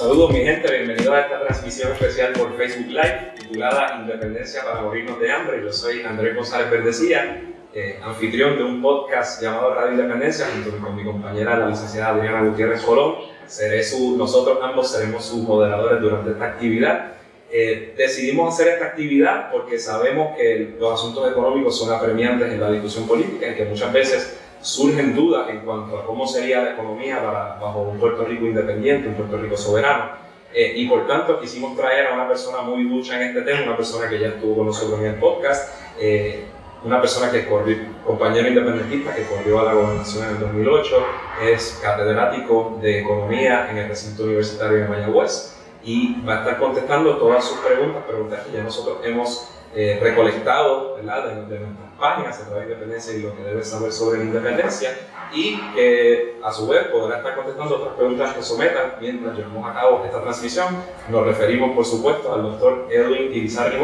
[0.00, 5.20] Saludos mi gente, bienvenidos a esta transmisión especial por Facebook Live titulada Independencia para morirnos
[5.20, 5.62] de hambre.
[5.62, 7.42] Yo soy Andrés González Verdecía,
[7.74, 12.40] eh, anfitrión de un podcast llamado Radio Independencia junto con mi compañera la licenciada Adriana
[12.44, 13.16] Gutiérrez Colón.
[13.44, 17.12] Seré su, nosotros ambos seremos sus moderadores durante esta actividad.
[17.52, 22.70] Eh, decidimos hacer esta actividad porque sabemos que los asuntos económicos son apremiantes en la
[22.70, 27.16] discusión política y que muchas veces surgen dudas en cuanto a cómo sería la economía
[27.16, 30.10] para, bajo un Puerto Rico independiente, un Puerto Rico soberano.
[30.52, 33.76] Eh, y por tanto quisimos traer a una persona muy ducha en este tema, una
[33.76, 36.44] persona que ya estuvo con nosotros en el podcast, eh,
[36.82, 41.06] una persona que corrió, compañero independentista que corrió a la gobernación en el 2008,
[41.42, 47.16] es catedrático de economía en el recinto universitario de Mayagüez y va a estar contestando
[47.16, 51.26] todas sus preguntas, preguntas que ya nosotros hemos eh, recolectado ¿verdad?
[51.26, 54.90] De, de, nuestras páginas sobre la independencia y lo que debes saber sobre la independencia
[55.32, 59.74] y que a su vez podrá estar contestando otras preguntas que sometan mientras llevamos a
[59.74, 60.74] cabo esta transmisión.
[61.08, 63.76] Nos referimos por supuesto al doctor Edwin Irizarry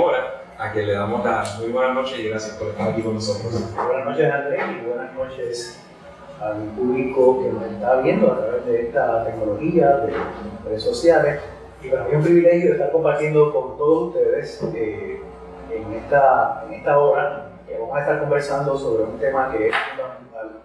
[0.59, 3.53] a quien le damos la muy buenas noches y gracias por estar aquí con nosotros.
[3.75, 5.81] Buenas noches Andrés y buenas noches
[6.41, 10.13] al público que nos está viendo a través de esta tecnología, de
[10.65, 11.41] redes sociales.
[11.83, 15.21] Y para mí es un privilegio estar compartiendo con todos ustedes eh,
[15.71, 19.75] en, esta, en esta hora que vamos a estar conversando sobre un tema que es
[19.75, 20.61] fundamental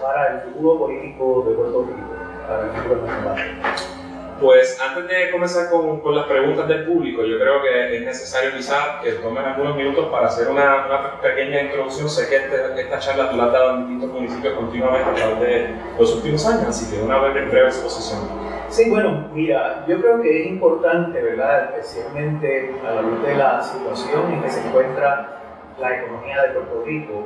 [0.00, 2.08] para el futuro político de Puerto Rico,
[2.46, 3.94] para el futuro nacional.
[4.40, 8.50] Pues antes de comenzar con, con, las preguntas del público, yo creo que es necesario
[8.54, 12.10] quizás que tomen algunos minutos para hacer una, una pequeña introducción.
[12.10, 15.40] Sé que este, esta charla tú la has dado en distintos municipios continuamente a través
[15.40, 18.43] de los últimos años, así que una breve exposición.
[18.74, 21.76] Sí, bueno, mira, yo creo que es importante, ¿verdad?
[21.76, 25.38] Especialmente a la luz de la situación en que se encuentra
[25.78, 27.24] la economía de Puerto Rico.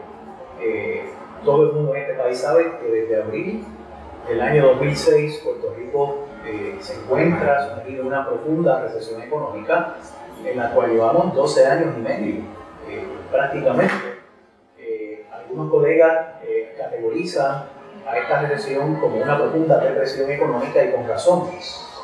[0.61, 1.09] Eh,
[1.43, 3.65] todo el mundo en este país sabe que desde abril
[4.29, 9.95] del año 2006 Puerto Rico eh, se encuentra sumergido en una profunda recesión económica
[10.45, 12.35] en la cual llevamos 12 años y medio
[12.91, 13.95] eh, prácticamente.
[14.79, 16.27] Eh, algunos colegas
[16.77, 17.78] categorizan
[18.09, 21.51] a esta recesión como una profunda depresión económica y con razón.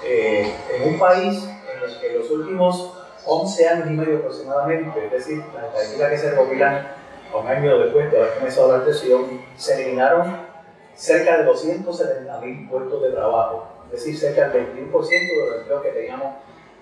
[0.05, 2.93] en un país en el que los últimos
[3.27, 6.89] 11 años y medio aproximadamente, es decir, las estadísticas que se recopilan
[7.35, 10.37] un año después de haber comenzado la recesión, se eliminaron
[10.95, 15.83] cerca de 270 mil puestos de trabajo, es decir, cerca del 21% de los empleos
[15.83, 16.35] que teníamos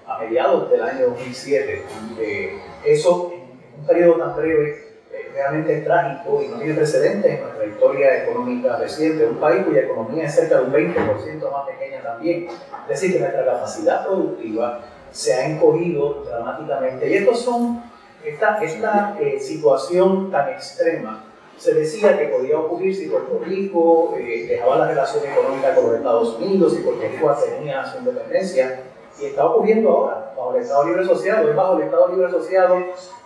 [0.07, 1.83] a mediados del año 2007.
[2.21, 4.92] Eh, eso, en un periodo tan breve, eh,
[5.35, 9.27] realmente es trágico y no tiene precedentes en nuestra historia económica reciente.
[9.27, 12.49] Un país cuya economía es cerca de un 20% más pequeña también.
[12.49, 17.09] Es decir, que nuestra capacidad productiva se ha encogido dramáticamente.
[17.09, 17.83] Y estos son,
[18.25, 21.25] esta, esta eh, situación tan extrema
[21.63, 25.95] se decía que podía ocurrir si Puerto Rico eh, dejaba la relación económica con los
[25.95, 28.81] Estados Unidos, si Puerto Rico tenía su independencia,
[29.21, 31.49] y está ocurriendo ahora, bajo el Estado Libre Asociado.
[31.49, 32.77] Es bajo el Estado Libre Asociado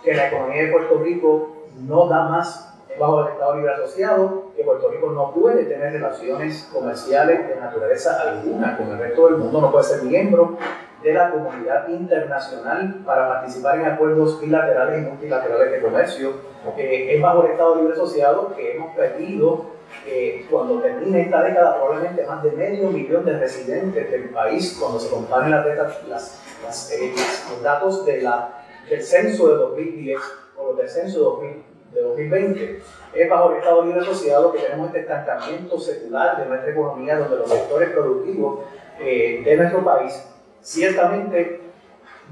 [0.03, 2.67] que la economía de Puerto Rico no da más,
[2.99, 8.19] bajo el Estado Libre Asociado que Puerto Rico no puede tener relaciones comerciales de naturaleza
[8.21, 10.57] alguna con el resto del mundo, no puede ser miembro
[11.03, 16.31] de la comunidad internacional para participar en acuerdos bilaterales y multilaterales de comercio.
[16.75, 19.65] Eh, es bajo el Estado Libre Asociado que hemos perdido,
[20.05, 24.99] eh, cuando termine esta década, probablemente más de medio millón de residentes del país, cuando
[24.99, 25.65] se comparen las,
[26.07, 27.13] las, las, eh,
[27.51, 30.19] los datos de la, del censo de 2010
[30.57, 31.61] o los del censo de,
[31.93, 32.81] de 2020.
[33.13, 37.37] Es bajo el Estado Libre Asociado que tenemos este estancamiento secular de nuestra economía, donde
[37.37, 38.59] los sectores productivos
[38.99, 40.23] de nuestro país
[40.61, 41.67] ciertamente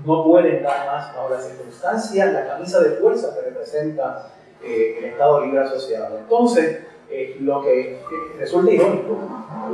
[0.04, 4.32] no pueden dar más bajo las circunstancias, la camisa de fuerza que representa
[4.64, 6.18] eh, el Estado Libre Asociado.
[6.18, 6.80] Entonces,
[7.10, 8.00] eh, lo que eh,
[8.40, 9.18] resulta irónico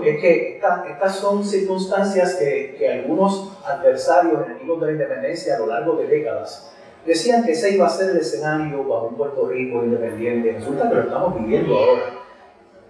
[0.03, 5.67] es que estas son circunstancias que, que, algunos adversarios enemigos de la independencia a lo
[5.67, 6.71] largo de décadas
[7.05, 10.53] decían que ese iba a ser el escenario bajo un Puerto Rico independiente.
[10.53, 12.01] Resulta que lo estamos viviendo ahora.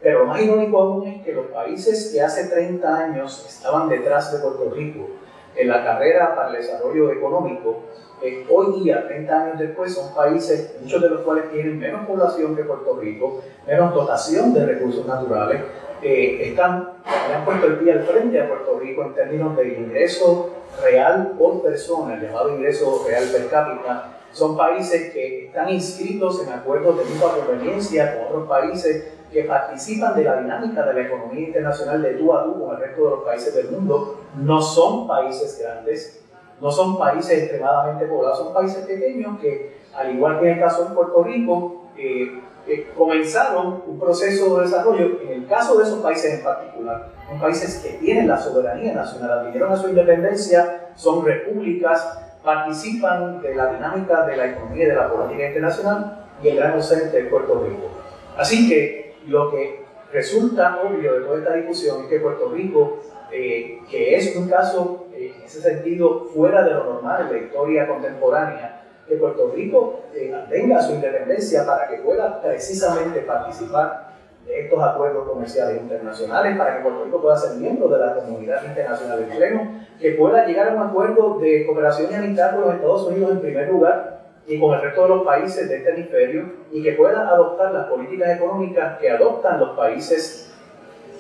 [0.02, 4.32] Pero lo más irónico aún es que los países que hace 30 años estaban detrás
[4.34, 5.08] de Puerto Rico,
[5.56, 7.84] en la carrera para el desarrollo económico,
[8.24, 12.56] eh, hoy día, 30 años después, son países, muchos de los cuales tienen menos población
[12.56, 15.62] que Puerto Rico, menos dotación de recursos naturales,
[16.02, 16.94] eh, están,
[17.28, 20.51] le han puesto el pie al frente a Puerto Rico en términos de ingreso
[20.82, 24.18] real por persona, el llamado ingreso real per cápita.
[24.32, 30.16] Son países que están inscritos en acuerdos de mutua conveniencia con otros países que participan
[30.16, 33.10] de la dinámica de la economía internacional de tú a tú con el resto de
[33.12, 36.24] los países del mundo, no son países grandes,
[36.60, 40.86] no son países extremadamente poblados, son países pequeños que, al igual que en el caso
[40.86, 46.00] de Puerto Rico, eh, eh, comenzaron un proceso de desarrollo, en el caso de esos
[46.00, 52.20] países en particular, países que tienen la soberanía nacional, adquirieron a su independencia, son repúblicas,
[52.44, 56.76] participan de la dinámica de la economía y de la política internacional y el gran
[56.76, 57.90] docente es Puerto Rico.
[58.38, 63.00] Así que lo que resulta obvio de toda esta discusión es que Puerto Rico,
[63.32, 67.38] eh, que es un caso eh, en ese sentido fuera de lo normal en la
[67.46, 74.11] historia contemporánea, que Puerto Rico eh, tenga su independencia para que pueda precisamente participar
[74.46, 78.64] de estos acuerdos comerciales internacionales, para que Puerto Rico pueda ser miembro de la comunidad
[78.66, 82.76] internacional de pleno, que pueda llegar a un acuerdo de cooperación y amistad con los
[82.76, 86.52] Estados Unidos en primer lugar, y con el resto de los países de este hemisferio
[86.72, 90.52] y que pueda adoptar las políticas económicas que adoptan los países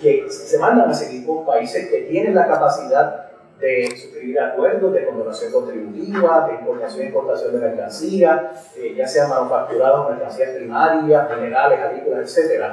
[0.01, 3.27] que se mandan a seguir con países que tienen la capacidad
[3.59, 9.27] de suscribir acuerdos de condonación contributiva, de importación y exportación de mercancía, eh, ya sea
[9.27, 12.63] manufacturados, mercancías primarias, minerales, agrícolas, etc.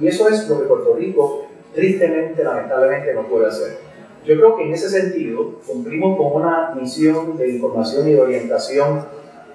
[0.00, 3.78] Y eso es lo que Puerto Rico, tristemente, lamentablemente, no puede hacer.
[4.24, 9.06] Yo creo que en ese sentido cumplimos con una misión de información y de orientación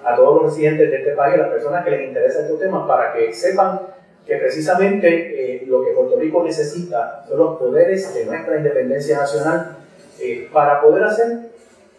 [0.04, 2.86] a todos los residentes de este país, a las personas que les interesa este tema,
[2.86, 3.80] para que sepan
[4.26, 9.76] que precisamente eh, lo que Puerto Rico necesita son los poderes de nuestra independencia nacional
[10.20, 11.50] eh, para poder hacer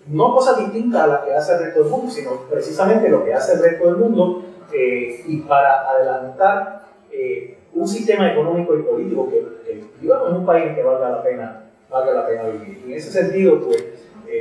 [0.07, 3.33] no cosas distintas a las que hace el resto del mundo, sino precisamente lo que
[3.33, 4.44] hace el resto del mundo
[4.74, 6.86] eh, y para adelantar
[7.75, 11.63] un sistema económico y político que, que vivamos en un país que valga la pena,
[11.89, 12.83] valga la pena vivir.
[12.88, 13.86] Y en ese sentido, pues,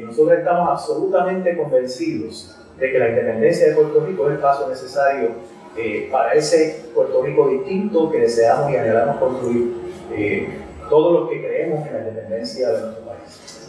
[0.02, 5.30] nosotros estamos absolutamente convencidos de que la independencia de Puerto Rico es el paso necesario
[5.76, 9.74] eh, para ese Puerto Rico distinto que deseamos y anhelamos construir
[10.12, 10.48] eh,
[10.88, 13.60] todos los que creemos en la independencia de nuestro país.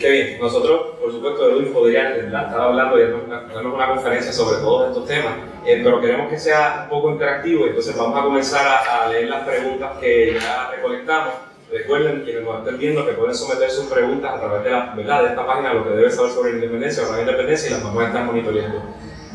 [0.00, 4.88] Qué bien, nosotros, por supuesto, Edwin podría estar hablando y darnos una conferencia sobre todos
[4.88, 5.34] estos temas,
[5.66, 9.28] eh, pero queremos que sea un poco interactivo, entonces vamos a comenzar a, a leer
[9.28, 11.34] las preguntas que ya recolectamos.
[11.70, 15.22] Recuerden, quienes nos estén viendo, que pueden someter sus preguntas a través de, la, ¿verdad?
[15.22, 17.82] de esta página, lo que debe saber sobre la independencia o la independencia, y las
[17.82, 18.82] vamos a estar monitoreando.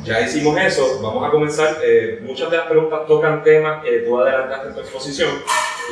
[0.04, 1.78] Ya hicimos eso, vamos a comenzar.
[1.84, 5.30] Eh, muchas de las preguntas tocan temas que tú adelantaste en tu exposición.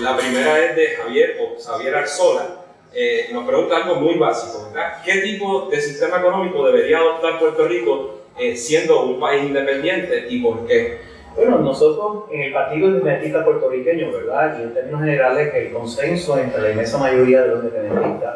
[0.01, 2.47] La primera es de Javier o Javier Arzola.
[2.93, 5.01] Eh, nos pregunta algo muy básico, ¿verdad?
[5.03, 10.41] ¿Qué tipo de sistema económico debería adoptar Puerto Rico eh, siendo un país independiente y
[10.41, 10.99] por qué?
[11.35, 14.57] Bueno, nosotros en el Partido Independentista Puertorriqueño, ¿verdad?
[14.59, 18.35] Y en términos generales, el consenso entre la inmensa mayoría de los independentistas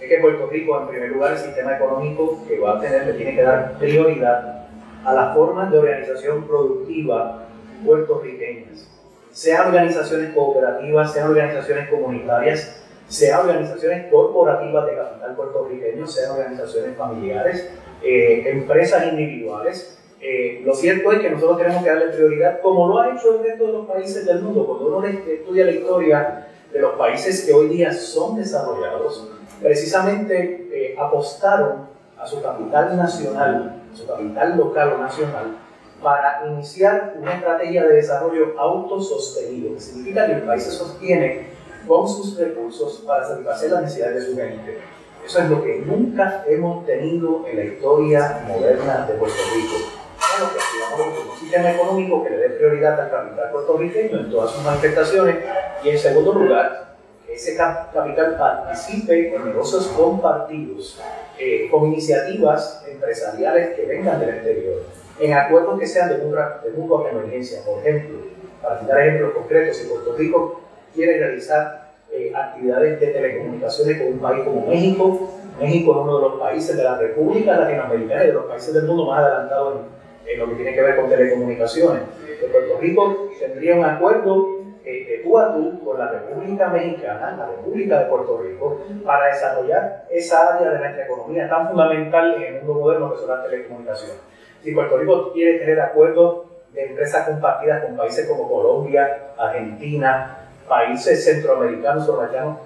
[0.00, 3.14] es que Puerto Rico, en primer lugar, el sistema económico que va a tener, le
[3.14, 4.68] tiene que dar prioridad
[5.04, 7.48] a las formas de organización productiva
[7.84, 8.88] puertorriqueñas,
[9.32, 17.70] sean organizaciones cooperativas, sean organizaciones comunitarias, sean organizaciones corporativas de capital puertorriqueño, sean organizaciones familiares,
[18.02, 22.98] eh, empresas individuales, eh, lo cierto es que nosotros tenemos que darle prioridad, como lo
[22.98, 24.66] ha hecho el resto de los países del mundo.
[24.66, 29.30] Cuando uno estudia la historia de los países que hoy día son desarrollados,
[29.62, 31.86] precisamente eh, apostaron
[32.18, 35.56] a su capital nacional, a su capital local o nacional,
[36.02, 41.57] para iniciar una estrategia de desarrollo autosostenido, que significa que el país se sostiene
[41.88, 44.78] con sus recursos para satisfacer las necesidades de su gente.
[45.26, 49.98] Eso es lo que nunca hemos tenido en la historia moderna de Puerto Rico
[50.46, 54.64] que activamos un sistema económico que le dé prioridad al capital puertorriqueño en todas sus
[54.64, 55.36] manifestaciones
[55.82, 56.94] y en segundo lugar,
[57.26, 61.00] que ese capital participe en negocios compartidos
[61.38, 64.82] eh, con iniciativas empresariales que vengan del exterior,
[65.18, 67.64] en acuerdos que sean de mutua, de conveniencia.
[67.64, 68.18] Por ejemplo,
[68.62, 70.60] para citar ejemplos concretos, si Puerto Rico
[70.94, 75.30] quiere realizar eh, actividades de telecomunicaciones con un país como México,
[75.60, 78.84] México es uno de los países de la República Latinoamericana y de los países del
[78.84, 82.02] mundo más adelantados en en lo que tiene que ver con telecomunicaciones.
[82.40, 87.36] Que Puerto Rico tendría un acuerdo eh, de tú a tú con la República Mexicana,
[87.36, 92.42] la República de Puerto Rico, para desarrollar esa área de nuestra economía tan fundamental en
[92.54, 94.18] el mundo moderno que son las telecomunicaciones.
[94.62, 101.24] Si Puerto Rico quiere tener acuerdos de empresas compartidas con países como Colombia, Argentina, países
[101.24, 102.20] centroamericanos o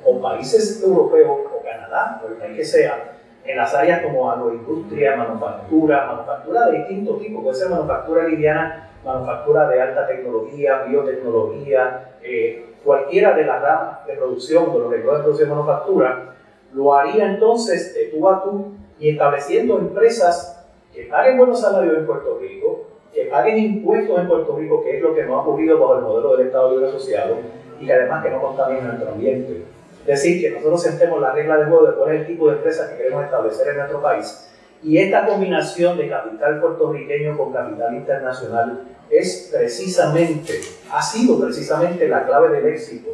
[0.05, 3.13] o países europeos o Canadá, o el país que sea,
[3.45, 9.69] en las áreas como agroindustria, manufactura, manufactura de distintos tipos, puede ser manufactura liviana, manufactura
[9.69, 15.23] de alta tecnología, biotecnología, eh, cualquiera de las ramas de producción, de los recursos de
[15.23, 16.35] producción y manufactura,
[16.73, 22.07] lo haría entonces de tú a tú y estableciendo empresas que paguen buenos salarios en
[22.07, 25.79] Puerto Rico, que paguen impuestos en Puerto Rico, que es lo que no ha ocurrido
[25.79, 27.37] bajo el modelo del Estado Libre Asociado,
[27.81, 29.65] y que además que no contaminen nuestro ambiente
[30.07, 32.91] decir que nosotros sentemos la regla de juego de cuál es el tipo de empresa
[32.91, 34.49] que queremos establecer en nuestro país.
[34.83, 40.61] Y esta combinación de capital puertorriqueño con capital internacional es precisamente,
[40.91, 43.11] ha sido precisamente la clave del éxito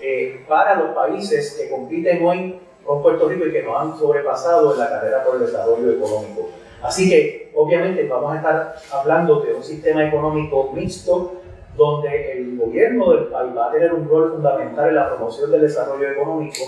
[0.00, 4.72] eh, para los países que compiten hoy con Puerto Rico y que nos han sobrepasado
[4.72, 6.48] en la carrera por el desarrollo económico.
[6.82, 11.39] Así que, obviamente, vamos a estar hablando de un sistema económico mixto
[11.80, 15.62] donde el gobierno del país va a tener un rol fundamental en la promoción del
[15.62, 16.58] desarrollo económico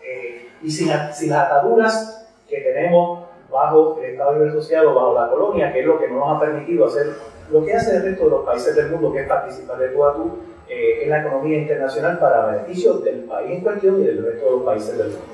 [0.00, 5.28] eh, y sin, sin, las ataduras que tenemos bajo el Estado Libre Asociado, bajo la
[5.28, 7.16] colonia, que es lo que no nos ha permitido hacer
[7.50, 10.04] lo que hace el resto de los países del mundo, que es participar de tú
[10.04, 14.24] a tú eh, en la economía internacional para beneficio del país en cuestión y del
[14.24, 15.24] resto de los países del mundo.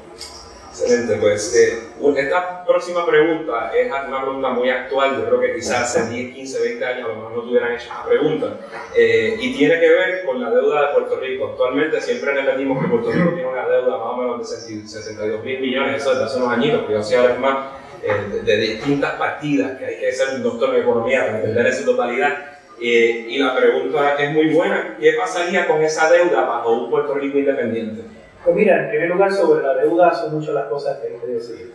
[0.70, 1.85] Excelente, pues eh,
[2.16, 6.60] esta próxima pregunta es una pregunta muy actual, yo creo que quizás hace 10, 15,
[6.60, 8.56] 20 años a lo mejor no tuvieran hecho esta pregunta,
[8.94, 11.48] eh, y tiene que ver con la deuda de Puerto Rico.
[11.50, 15.60] Actualmente siempre repetimos que Puerto Rico tiene una deuda más o menos de 62 mil
[15.60, 17.66] millones, eso desde hace unos añitos, pero yo sé más
[18.02, 21.84] eh, de, distintas partidas, que hay que ser un doctor en economía para entender esa
[21.84, 22.52] totalidad.
[22.78, 27.38] y la pregunta es muy buena, ¿qué pasaría con esa deuda bajo un Puerto Rico
[27.38, 28.02] independiente?
[28.46, 31.26] Pues mira, en primer lugar, sobre la deuda son muchas las cosas que hay que
[31.26, 31.74] decir.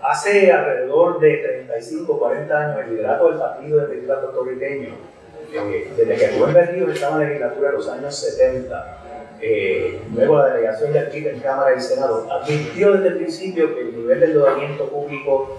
[0.00, 1.36] hace alrededor de
[1.66, 4.94] 35 40 años, el liderato del Partido de Legislador Puertorriqueño,
[5.52, 8.98] eh, desde que Rubén Berrío estaba en la legislatura en los años 70,
[9.40, 13.80] eh, luego la delegación del PIB en Cámara y Senado, advirtió desde el principio que
[13.80, 15.58] el nivel de endeudamiento público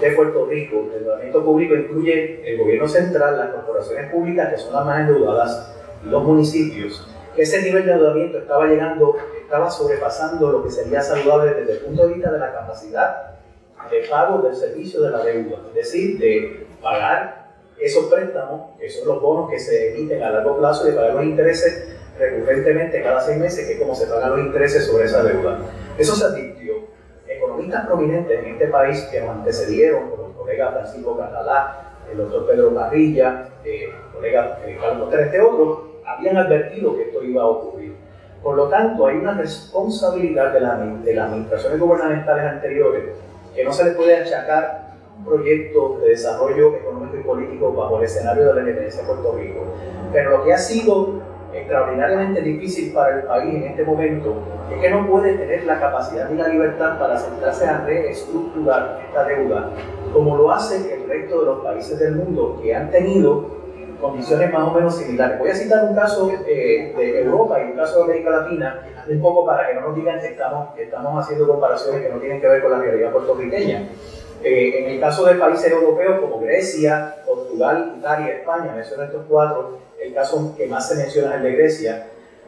[0.00, 4.72] de Puerto Rico, el endeudamiento público incluye el gobierno central, las corporaciones públicas que son
[4.72, 7.06] las más endeudadas, los municipios,
[7.42, 12.06] ese nivel de endeudamiento estaba llegando, estaba sobrepasando lo que sería saludable desde el punto
[12.06, 13.36] de vista de la capacidad
[13.90, 17.46] de pago del servicio de la deuda, es decir, de pagar
[17.78, 21.24] esos préstamos, que son los bonos que se emiten a largo plazo y pagar los
[21.24, 21.86] intereses
[22.18, 25.58] recurrentemente cada seis meses, que es como se pagan los intereses sobre esa deuda.
[25.98, 26.74] Eso se advirtió.
[27.28, 32.46] Economistas prominentes en este país que nos antecedieron, como el colega Francisco Catalá, el doctor
[32.46, 37.94] Pedro Barrilla, el colega Carlos este otro, habían advertido que esto iba a ocurrir.
[38.42, 43.04] Por lo tanto, hay una responsabilidad de, la, de las administraciones gubernamentales anteriores
[43.54, 48.04] que no se les puede achacar un proyecto de desarrollo económico y político bajo el
[48.04, 49.64] escenario de la independencia de Puerto Rico.
[50.12, 51.20] Pero lo que ha sido
[51.52, 54.34] extraordinariamente difícil para el país en este momento
[54.70, 59.24] es que no puede tener la capacidad ni la libertad para sentarse a reestructurar esta
[59.24, 59.70] deuda
[60.12, 63.65] como lo hace el resto de los países del mundo que han tenido
[64.00, 65.38] condiciones más o menos similares.
[65.38, 69.20] Voy a citar un caso eh, de Europa y un caso de América Latina, un
[69.20, 72.40] poco para que no nos digan que estamos, que estamos haciendo comparaciones que no tienen
[72.40, 73.88] que ver con la realidad puertorriqueña.
[74.42, 79.78] Eh, en el caso de países europeos como Grecia, Portugal, Italia, España, menciono estos cuatro,
[80.00, 82.06] el caso que más se menciona es el de Grecia,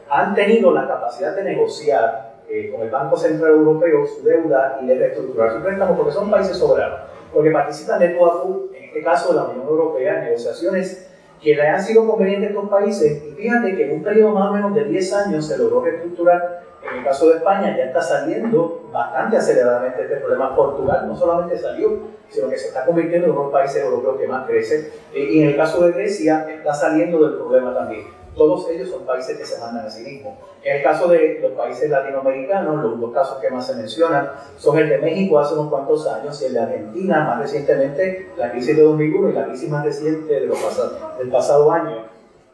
[0.09, 4.87] han tenido la capacidad de negociar eh, con el Banco Central Europeo su deuda y
[4.87, 7.01] de reestructurar su préstamo porque son países soberanos,
[7.33, 11.08] porque participan de todo en este caso de la Unión Europea, en negociaciones
[11.41, 13.23] que le han sido convenientes a estos países.
[13.23, 16.63] Y fíjate que en un periodo más o menos de 10 años se logró reestructurar.
[16.89, 20.55] En el caso de España ya está saliendo bastante aceleradamente este problema.
[20.55, 21.97] Portugal no solamente salió,
[22.29, 24.89] sino que se está convirtiendo en uno de los países europeos que más crecen.
[25.13, 29.37] Y en el caso de Grecia está saliendo del problema también todos ellos son países
[29.37, 30.33] que se mandan a sí mismos.
[30.63, 34.77] En el caso de los países latinoamericanos, los dos casos que más se mencionan son
[34.77, 38.75] el de México hace unos cuantos años y el de Argentina más recientemente, la crisis
[38.75, 42.05] de 2001 y la crisis más reciente de del pasado año.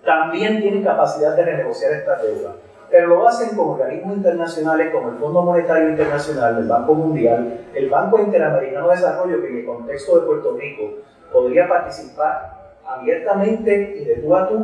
[0.04, 2.56] También tienen capacidad de renegociar esta deuda,
[2.92, 7.90] pero lo hacen con organismos internacionales como el Fondo Monetario Internacional, el Banco Mundial, el
[7.90, 10.94] Banco Interamericano de Desarrollo, que en el contexto de Puerto Rico
[11.32, 12.56] podría participar
[12.86, 14.64] abiertamente y de tú a tú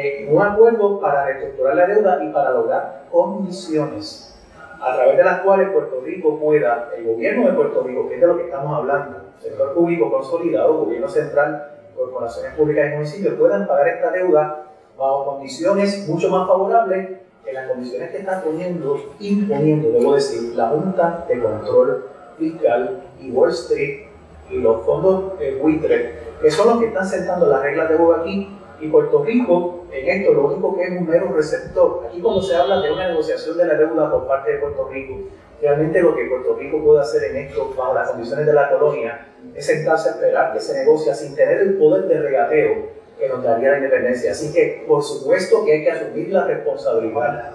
[0.00, 4.32] eh, un acuerdo para reestructurar la deuda y para lograr condiciones
[4.80, 8.20] a través de las cuales Puerto Rico pueda, el gobierno de Puerto Rico, que es
[8.20, 13.66] de lo que estamos hablando, sector público consolidado, gobierno central, corporaciones públicas y municipios, puedan
[13.66, 19.90] pagar esta deuda bajo condiciones mucho más favorables que las condiciones que están poniendo, imponiendo,
[19.90, 24.06] debo decir, la Junta de Control Fiscal y Wall Street
[24.48, 28.14] y los fondos eh, buitre, que son los que están sentando las reglas de juego
[28.14, 32.06] aquí y Puerto Rico, en esto, lo único que es un mero receptor.
[32.08, 35.20] Aquí cuando se habla de una negociación de la deuda por parte de Puerto Rico,
[35.60, 39.26] realmente lo que Puerto Rico puede hacer en esto, bajo las condiciones de la colonia,
[39.54, 43.42] es sentarse a esperar que se negocie sin tener el poder de regateo que nos
[43.42, 44.30] daría la independencia.
[44.30, 47.50] Así que, por supuesto que hay que asumir la responsabilidad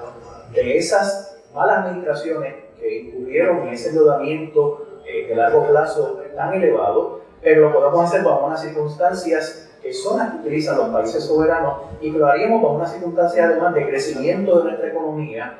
[0.53, 7.21] de esas malas administraciones que incurrieron en ese endeudamiento eh, de largo plazo tan elevado,
[7.41, 11.81] pero lo podemos hacer bajo unas circunstancias que son las que utilizan los países soberanos
[12.01, 15.57] y lo haríamos bajo una circunstancia además de crecimiento de nuestra economía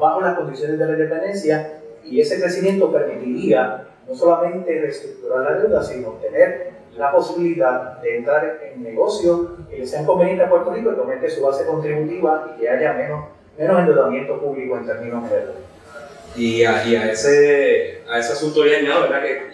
[0.00, 5.82] bajo las condiciones de la independencia y ese crecimiento permitiría no solamente reestructurar la deuda,
[5.82, 11.00] sino tener la posibilidad de entrar en negocios que sean convenientes a Puerto Rico, que
[11.00, 13.24] aumente su base contributiva y que haya menos
[13.58, 15.56] menos endeudamiento público en términos generales.
[16.36, 19.22] Y a, y a, ese, a ese asunto ya añado, ¿verdad?
[19.22, 19.50] Que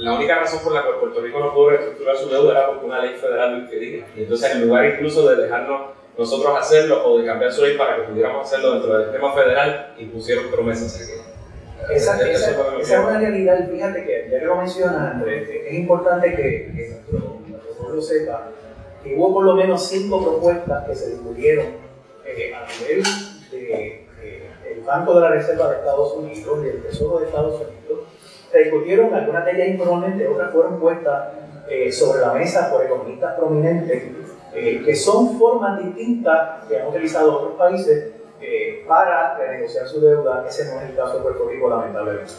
[0.00, 2.86] la única razón por la que Puerto Rico no pudo reestructurar su deuda era porque
[2.86, 4.06] una ley federal lo impedía.
[4.16, 7.96] Y entonces, en lugar incluso de dejarnos nosotros hacerlo o de cambiar su ley para
[7.96, 10.96] que pudiéramos hacerlo dentro del sistema federal, impusieron promesas.
[10.96, 15.74] que, esa, esa, esa, es una realidad fíjate que, ya que lo mencionas, Andrés, es
[15.74, 18.48] importante que, que nuestro, nuestro pueblo sepa
[19.02, 21.66] que hubo por lo menos cinco propuestas que se discutieron
[22.26, 23.02] eh, a nivel
[23.50, 24.06] de
[24.70, 28.06] el Banco de la Reserva de Estados Unidos y el Tesoro de Estados Unidos,
[28.50, 31.28] se discutieron algunas de ellas informalmente, otras fueron puestas
[31.68, 34.02] eh, sobre la mesa por economistas prominentes,
[34.52, 40.44] eh, que son formas distintas que han utilizado otros países eh, para renegociar su deuda.
[40.48, 42.32] Ese no es el caso de Puerto Rico, lamentablemente.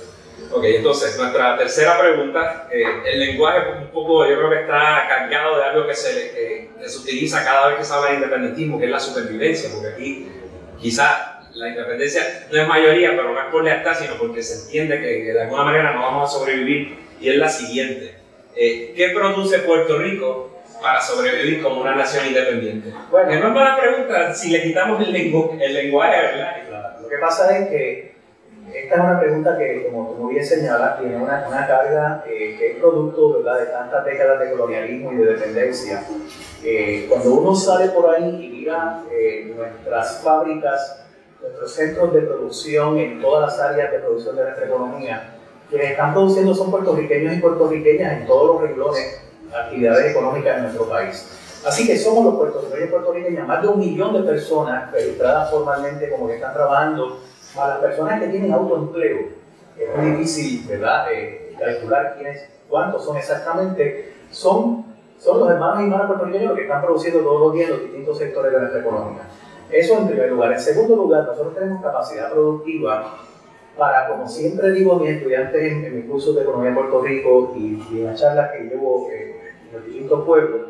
[0.52, 5.64] Ok, entonces nuestra tercera pregunta, el lenguaje un poco, yo creo que está cargado de
[5.64, 8.92] algo que se, que se utiliza cada vez que se habla de independentismo, que es
[8.92, 10.32] la supervivencia, porque aquí
[10.80, 15.00] quizá la independencia no es mayoría, pero no es por lealtad, sino porque se entiende
[15.00, 16.98] que, de alguna manera no vamos a sobrevivir.
[17.20, 18.16] Y es la siguiente.
[18.56, 22.92] Eh, ¿Qué produce Puerto Rico para sobrevivir como una nación independiente?
[23.10, 26.98] Bueno, que no es mala pregunta si le quitamos el, el lenguaje, ¿verdad?
[27.02, 28.12] Lo que pasa es que
[28.74, 32.72] esta es una pregunta que, como tú bien señalas, tiene una, una carga eh, que
[32.72, 33.60] es producto ¿verdad?
[33.60, 36.04] de tantas décadas de colonialismo y de dependencia.
[36.64, 39.04] Eh, cuando uno sale por ahí y mira
[39.56, 41.01] nuestras fábricas
[41.42, 45.36] nuestros centros de producción en todas las áreas de producción de nuestra economía.
[45.70, 50.64] Quienes están produciendo son puertorriqueños y puertorriqueñas en todos los renglones de actividades económicas en
[50.64, 51.62] nuestro país.
[51.66, 56.10] Así que somos los puertorriqueños y puertorriqueñas, más de un millón de personas registradas formalmente
[56.10, 57.20] como que están trabajando,
[57.58, 59.20] a las personas que tienen autoempleo.
[59.78, 64.14] Es muy difícil, ¿verdad?, eh, calcular quiénes, cuántos son exactamente.
[64.32, 64.86] Son,
[65.20, 68.18] son los hermanos y hermanas puertorriqueños que están produciendo todos los días en los distintos
[68.18, 69.22] sectores de nuestra economía.
[69.72, 70.52] Eso en primer lugar.
[70.52, 73.20] En segundo lugar, nosotros tenemos capacidad productiva
[73.78, 77.02] para, como siempre digo a mis estudiantes en, en mis cursos de Economía en Puerto
[77.02, 80.62] Rico y, en las charlas que llevo eh, en los distintos pueblos,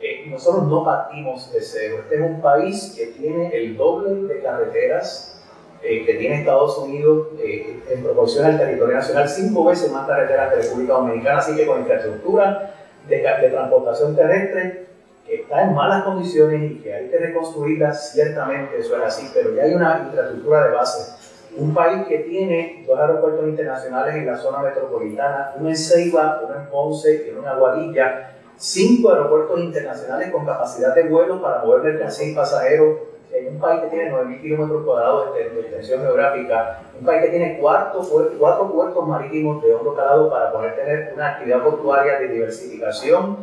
[0.00, 1.96] eh, nosotros no partimos de cero.
[2.02, 5.42] Este es un país que tiene el doble de carreteras
[5.82, 10.60] eh, que tiene Estados Unidos en proporción al territorio nacional, cinco veces más carreteras que
[10.60, 12.74] República Dominicana, así que con infraestructura
[13.08, 14.89] de, de transportación terrestre
[15.28, 19.62] está en malas condiciones y que hay que reconstruirla, ciertamente eso es así, pero ya
[19.62, 21.30] hay una infraestructura de base.
[21.56, 26.60] Un país que tiene dos aeropuertos internacionales en la zona metropolitana, uno en Ceiba, uno
[26.60, 31.82] en Ponce y uno en Aguadilla, cinco aeropuertos internacionales con capacidad de vuelo para mover
[31.82, 32.98] mercancía y pasajeros,
[33.32, 37.58] en un país que tiene 9.000 kilómetros cuadrados de, extensión geográfica, un país que tiene
[37.60, 38.00] cuatro,
[38.38, 43.36] cuatro puertos marítimos de hondo calado para poder tener una actividad portuaria de diversificación,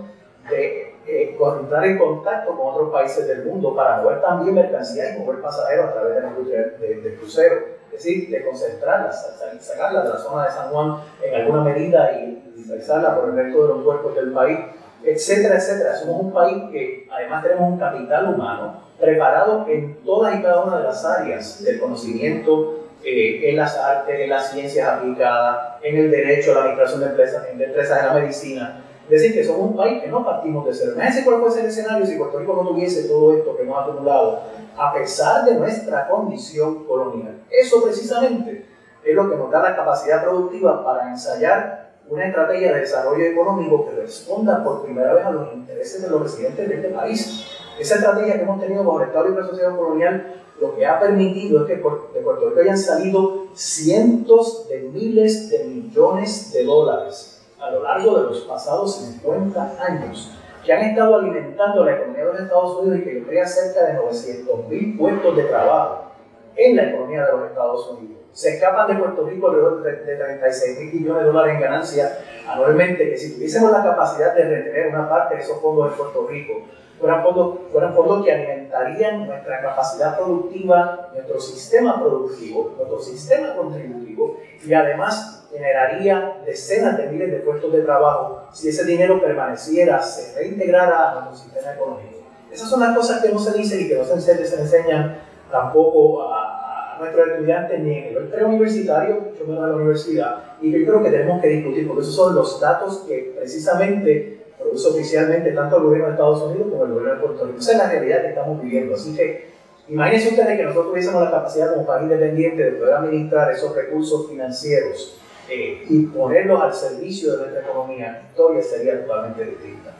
[0.49, 5.19] de eh, entrar en contacto con otros países del mundo para mover también mercancías y
[5.19, 7.55] mover pasajeros a través de la industria del crucero.
[7.87, 12.51] Es decir, de concentrarlas, sacarlas de la zona de San Juan en alguna medida y
[12.55, 14.59] dispersarla por el resto de los puertos del país,
[15.03, 15.95] etcétera, etcétera.
[15.95, 20.77] Somos un país que además tenemos un capital humano preparado en todas y cada una
[20.79, 26.11] de las áreas del conocimiento, eh, en las artes, en las ciencias aplicadas, en el
[26.11, 30.01] derecho, la administración de empresas, en empresas de la medicina, decir, que somos un país
[30.01, 30.91] que no partimos de cero.
[30.95, 33.81] Imagínense cuál puede ser el escenario si Puerto Rico no tuviese todo esto que hemos
[33.81, 34.41] acumulado,
[34.77, 37.41] a pesar de nuestra condición colonial.
[37.49, 38.65] Eso precisamente
[39.03, 43.85] es lo que nos da la capacidad productiva para ensayar una estrategia de desarrollo económico
[43.85, 47.45] que responda por primera vez a los intereses de los residentes de este país.
[47.79, 51.61] Esa estrategia que hemos tenido bajo el Estado Libre Asociación Colonial lo que ha permitido
[51.61, 57.71] es que de Puerto Rico hayan salido cientos de miles de millones de dólares a
[57.71, 60.31] lo largo de los pasados 50 años
[60.63, 63.93] que han estado alimentando la economía de los Estados Unidos y que crea cerca de
[63.93, 66.11] 900 mil puestos de trabajo
[66.55, 68.17] en la economía de los Estados Unidos.
[68.33, 73.09] Se escapan de Puerto Rico alrededor de 36 mil millones de dólares en ganancias anualmente,
[73.09, 76.53] que si tuviésemos la capacidad de retener una parte de esos fondos en Puerto Rico,
[76.99, 84.37] fueran fondos, fueran fondos que alimentarían nuestra capacidad productiva, nuestro sistema productivo, nuestro sistema contributivo
[84.65, 90.35] y además generaría decenas de miles de puestos de trabajo si ese dinero permaneciera, se
[90.35, 92.17] reintegrara a nuestro sistema económico.
[92.51, 95.17] Esas son las cosas que no se dicen y que no se, se enseñan
[95.51, 100.71] tampoco a, a, nuestros estudiantes ni en el preuniversitario, mucho menos en la universidad, y
[100.71, 105.51] que creo que tenemos que discutir, porque esos son los datos que precisamente produce oficialmente
[105.51, 107.59] tanto el gobierno de Estados Unidos como el gobierno de Puerto Rico.
[107.59, 108.95] Esa es la realidad que estamos viviendo.
[108.95, 109.49] Así que
[109.87, 114.27] imagínense ustedes que nosotros tuviésemos la capacidad como país independiente de poder administrar esos recursos
[114.27, 119.93] financieros eh, y ponerlos al servicio de nuestra economía, la historia sería totalmente distinta.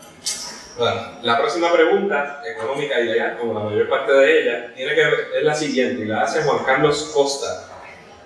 [0.78, 5.02] Bueno, la próxima pregunta, económica y legal, como la mayor parte de ella, tiene que
[5.02, 7.64] ver, es la siguiente, y la hace Juan Carlos Costa.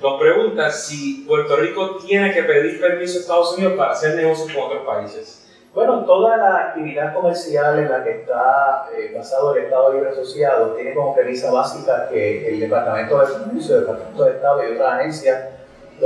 [0.02, 4.52] Nos pregunta si Puerto Rico tiene que pedir permiso a Estados Unidos para hacer negocios
[4.52, 5.48] con otros países.
[5.74, 10.74] Bueno, toda la actividad comercial en la que está eh, basado el Estado Libre Asociado
[10.74, 14.94] tiene como premisa básica que el Departamento de Comercio, el Departamento de Estado y otras
[15.00, 15.46] agencias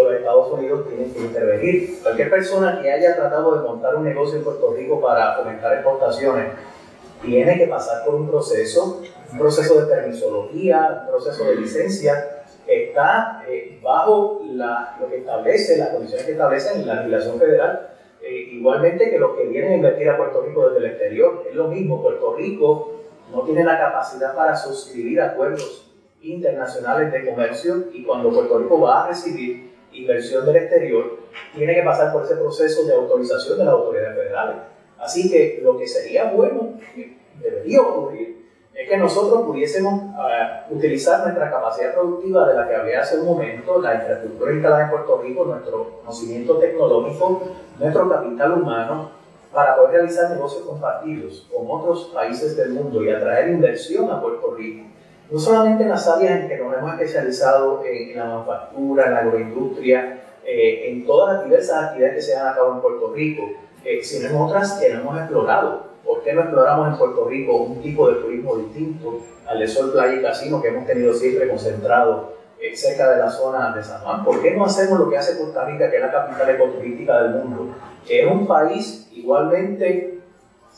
[0.04, 2.00] los Estados Unidos tienen que intervenir.
[2.02, 6.52] Cualquier persona que haya tratado de montar un negocio en Puerto Rico para fomentar exportaciones
[7.22, 13.44] tiene que pasar por un proceso, un proceso de permisología, un proceso de licencia, está
[13.48, 17.96] eh, bajo la, lo que establece, las condiciones que establecen la legislación federal
[18.28, 21.46] eh, igualmente que los que vienen a invertir a Puerto Rico desde el exterior.
[21.48, 27.86] Es lo mismo, Puerto Rico no tiene la capacidad para suscribir acuerdos internacionales de comercio
[27.94, 31.20] y cuando Puerto Rico va a recibir inversión del exterior,
[31.54, 34.56] tiene que pasar por ese proceso de autorización de las autoridades federales.
[35.00, 41.22] Así que lo que sería bueno, que debería ocurrir, es que nosotros pudiésemos uh, utilizar
[41.22, 45.22] nuestra capacidad productiva de la que hablé hace un momento, la infraestructura instalada en Puerto
[45.22, 47.42] Rico, nuestro conocimiento tecnológico,
[47.80, 49.12] nuestro capital humano,
[49.54, 54.54] para poder realizar negocios compartidos con otros países del mundo y atraer inversión a Puerto
[54.54, 54.86] Rico.
[55.32, 59.20] No solamente en las áreas en que nos hemos especializado en, la manufactura, en la
[59.20, 63.44] agroindustria, eh, en todas las diversas actividades que se han a cabo en Puerto Rico,
[63.84, 67.56] eh, sino en otras que no hemos explorado ¿Por qué no exploramos en Puerto Rico
[67.58, 71.50] un tipo de turismo distinto al de Sol, Playa y Casino que hemos tenido siempre
[71.50, 74.24] concentrado eh, cerca de la zona de San Juan?
[74.24, 77.32] ¿Por qué no hacemos lo que hace Costa Rica, que es la capital ecoturística del
[77.32, 77.74] mundo?
[78.08, 80.15] Que es un país igualmente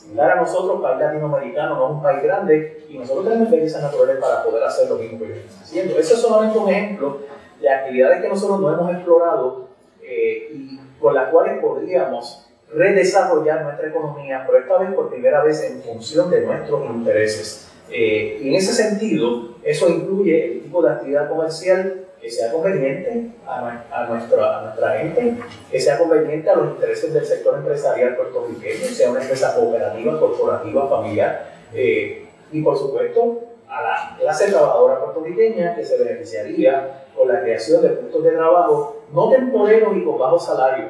[0.08, 4.16] similar a nosotros, país latinoamericano, no es un país grande, y nosotros tenemos experiencias naturales
[4.16, 5.98] para poder hacer lo mismo que ellos están haciendo.
[5.98, 7.18] Eso es solamente un ejemplo
[7.60, 9.68] de actividades que nosotros no hemos explorado
[10.02, 15.62] eh, y con las cuales podríamos redesarrollar nuestra economía, pero esta vez por primera vez
[15.62, 17.68] en función de nuestros intereses.
[17.90, 23.30] Eh, y en ese sentido, eso incluye el tipo de actividad comercial que sea conveniente
[23.46, 25.34] a, a, nuestra, a nuestra gente,
[25.70, 30.86] que sea conveniente a los intereses del sector empresarial puertorriqueño, sea una empresa cooperativa, corporativa,
[30.90, 37.40] familiar, eh, y por supuesto a la clase trabajadora puertorriqueña que se beneficiaría con la
[37.40, 40.84] creación de puntos de trabajo no temporeros y con bajo salario,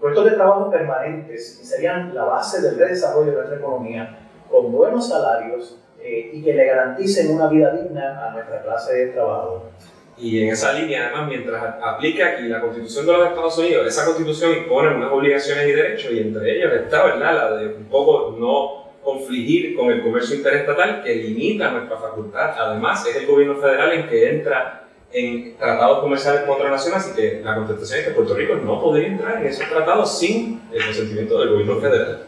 [0.00, 4.18] puestos de trabajo permanentes que serían la base del desarrollo de nuestra economía,
[4.50, 9.06] con buenos salarios eh, y que le garanticen una vida digna a nuestra clase de
[9.12, 9.95] trabajadores.
[10.18, 14.06] Y en esa línea, además, mientras aplica aquí la Constitución de los Estados Unidos, esa
[14.06, 18.34] Constitución impone unas obligaciones y derechos, y entre ellos está, ¿verdad?, la de un poco
[18.38, 22.54] no confligir con el comercio interestatal que limita nuestra facultad.
[22.58, 27.14] Además, es el gobierno federal en que entra en tratados comerciales con otras naciones, así
[27.14, 30.84] que la contestación es que Puerto Rico no podría entrar en esos tratados sin el
[30.84, 32.26] consentimiento del gobierno federal.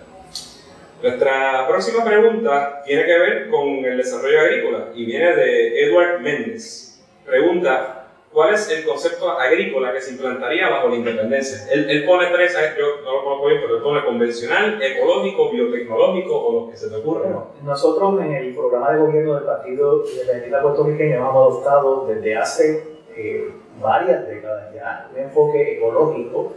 [1.02, 6.87] Nuestra próxima pregunta tiene que ver con el desarrollo agrícola y viene de Edward Méndez.
[7.28, 7.98] Pregunta,
[8.32, 11.66] ¿Cuál es el concepto agrícola que se implantaría bajo la independencia?
[11.72, 16.52] Él, pone tres, yo no lo conozco bien, pero él pone convencional, ecológico, biotecnológico o
[16.52, 17.22] lo que se te ocurra.
[17.22, 22.84] Bueno, nosotros en el programa de gobierno del Partido Independiente Puertorriqueño hemos adoptado desde hace
[23.16, 26.52] eh, varias décadas ya un enfoque ecológico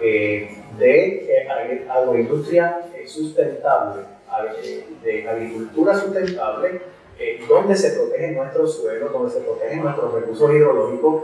[0.00, 1.48] eh, de eh,
[1.88, 4.02] agroindustria sustentable,
[5.04, 6.80] de agricultura sustentable
[7.22, 11.22] eh, donde se protegen nuestros suelos, donde se protegen nuestros recursos hidrológicos,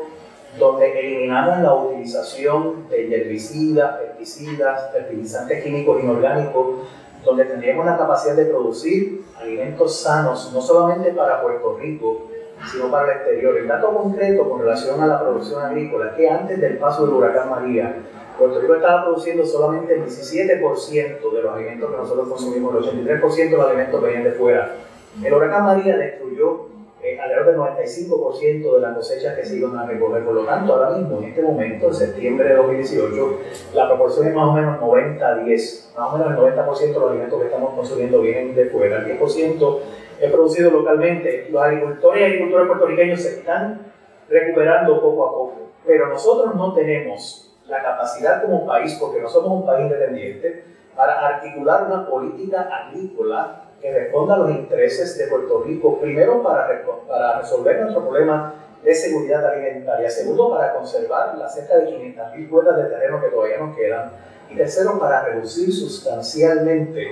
[0.57, 6.89] donde eliminamos la utilización de herbicidas, pesticidas, fertilizantes químicos inorgánicos,
[7.25, 12.29] donde tendríamos la capacidad de producir alimentos sanos, no solamente para Puerto Rico,
[12.71, 13.57] sino para el exterior.
[13.57, 17.51] El dato concreto con relación a la producción agrícola que antes del paso del huracán
[17.51, 17.97] María,
[18.39, 23.51] Puerto Rico estaba produciendo solamente el 17% de los alimentos que nosotros consumimos, el 83%
[23.51, 24.77] de los alimentos venían de fuera.
[25.23, 26.69] El huracán María destruyó
[27.03, 30.25] eh, alrededor del 95% de las cosechas que se iban a recoger.
[30.25, 33.39] Por lo tanto, ahora mismo, en este momento, en septiembre de 2018,
[33.75, 35.97] la proporción es más o menos 90-10.
[35.97, 38.99] Más o menos el 90% de los alimentos que estamos consumiendo vienen de fuera.
[38.99, 39.79] El 10%
[40.21, 41.49] es producido localmente.
[41.51, 43.93] Los agricultores y agricultores puertorriqueños se están
[44.29, 45.57] recuperando poco a poco.
[45.87, 50.65] Pero nosotros no tenemos la capacidad como país, porque no somos un país independiente,
[50.97, 56.69] para articular una política agrícola que responda a los intereses de Puerto Rico, primero para,
[57.07, 62.77] para resolver nuestro problema de seguridad alimentaria, segundo para conservar las cerca de 500.000 cuerdas
[62.77, 64.13] de terreno que todavía nos quedan,
[64.51, 67.09] y tercero para reducir sustancialmente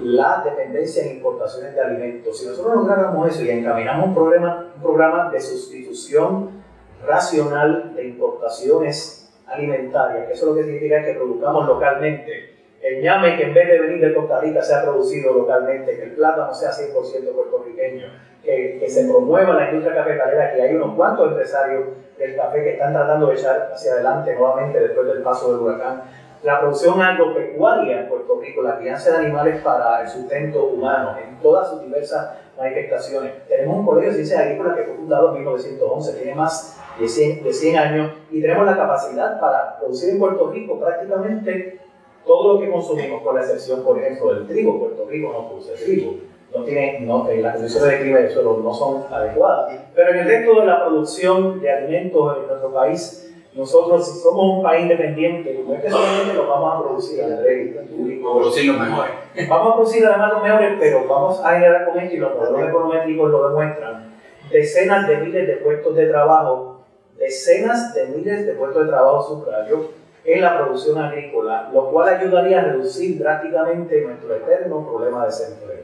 [0.00, 2.38] la dependencia en importaciones de alimentos.
[2.38, 6.62] Si nosotros lográramos eso y encaminamos un programa, un programa de sustitución
[7.06, 13.44] racional de importaciones alimentarias, que eso lo que significa que produzcamos localmente el ñame que
[13.44, 17.32] en vez de venir de Costa Rica sea producido localmente, que el plátano sea 100%
[17.34, 18.06] puertorriqueño,
[18.42, 21.84] que, que, se promueva la industria cafetalera, que hay unos cuantos empresarios
[22.16, 26.02] del café que están tratando de echar hacia adelante nuevamente después del paso del huracán.
[26.44, 31.36] La producción agropecuaria en Puerto Rico, la crianza de animales para el sustento humano, en
[31.40, 33.32] todas sus diversas manifestaciones.
[33.48, 37.42] Tenemos un colegio de ciencias agrícolas que fue fundado en 1911, tiene más de 100,
[37.42, 41.80] de 100 años y tenemos la capacidad para producir en Puerto Rico prácticamente
[42.28, 44.78] todo lo que consumimos, con la excepción, por ejemplo, del trigo.
[44.78, 46.16] Puerto Rico no produce trigo,
[46.54, 49.74] no tiene, no, eh, las condiciones de clima y de suelo no son adecuadas.
[49.94, 54.58] Pero en el resto de la producción de alimentos en nuestro país, nosotros, si somos
[54.58, 57.74] un país independiente, no es que solamente lo vamos a producir, Andrés,
[58.22, 59.12] Vamos a producir los mejores.
[59.48, 62.68] Vamos a producir además los mejores, pero vamos a generar con esto, y los modelos
[62.68, 64.14] econométricos lo demuestran,
[64.50, 66.82] decenas de miles de puestos de trabajo,
[67.16, 72.60] decenas de miles de puestos de trabajo subrayo en la producción agrícola, lo cual ayudaría
[72.60, 75.82] a reducir drásticamente nuestro eterno problema de desempleo.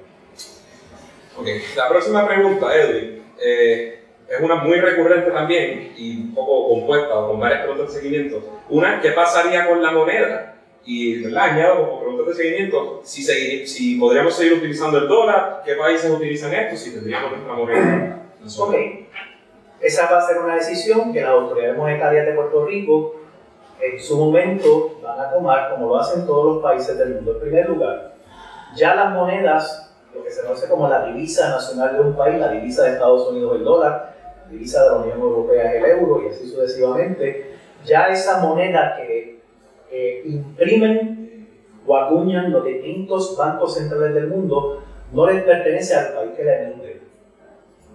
[1.36, 7.14] Ok, la próxima pregunta, Edwin, eh, es una muy recurrente también y un poco compuesta
[7.14, 8.42] con varias preguntas de seguimiento.
[8.68, 10.56] Una, ¿qué pasaría con la moneda?
[10.86, 11.44] Y ¿verdad?
[11.44, 16.52] añado como preguntas de seguimiento, si, si podríamos seguir utilizando el dólar, ¿qué países utilizan
[16.52, 16.76] esto?
[16.76, 18.22] Si tendríamos nuestra moneda.
[18.58, 18.74] Ok,
[19.80, 23.23] esa va a ser una decisión que las autoridades monetarias de Puerto Rico
[23.80, 27.32] en su momento van a tomar, como lo hacen todos los países del mundo.
[27.32, 28.14] En primer lugar,
[28.74, 32.50] ya las monedas, lo que se conoce como la divisa nacional de un país, la
[32.50, 36.28] divisa de Estados Unidos el dólar, la divisa de la Unión Europea el euro y
[36.28, 39.40] así sucesivamente, ya esa moneda que
[40.24, 41.48] imprimen
[41.87, 44.82] o acuñan los distintos bancos centrales del mundo
[45.12, 47.02] no les pertenece al país que la emite.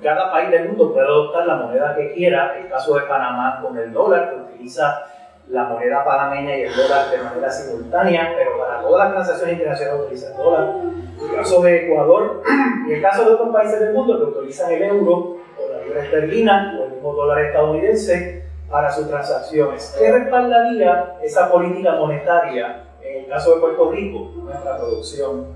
[0.02, 3.78] Cada país del mundo puede adoptar la moneda que quiera, el caso de Panamá con
[3.78, 5.04] el dólar, que utiliza
[5.50, 10.02] la moneda panameña y el dólar de manera simultánea, pero para todas las transacciones internacionales
[10.06, 10.76] utiliza el dólar.
[11.22, 12.44] El caso de Ecuador
[12.88, 16.04] y el caso de otros países del mundo que utilizan el euro o la libra
[16.04, 19.96] esterlina o el mismo dólar estadounidense para sus transacciones.
[19.98, 24.32] ¿Qué respaldaría esa política monetaria en el caso de Puerto Rico?
[24.44, 25.48] Nuestra producción.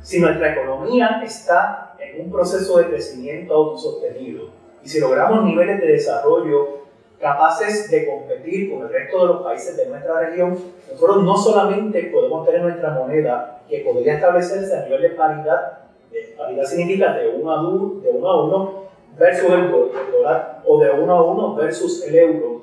[0.00, 4.50] Si nuestra economía está en un proceso de crecimiento autosostenido
[4.82, 6.79] y si logramos niveles de desarrollo
[7.20, 10.58] capaces de competir con el resto de los países de nuestra región,
[10.90, 15.78] nosotros no solamente podemos tener nuestra moneda que podría establecerse a nivel de paridad,
[16.10, 18.74] de paridad significa de uno a uno, de uno a uno
[19.18, 22.62] versus el dólar o de uno a uno versus el euro.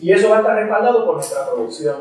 [0.00, 1.96] Y eso va a estar respaldado por nuestra producción.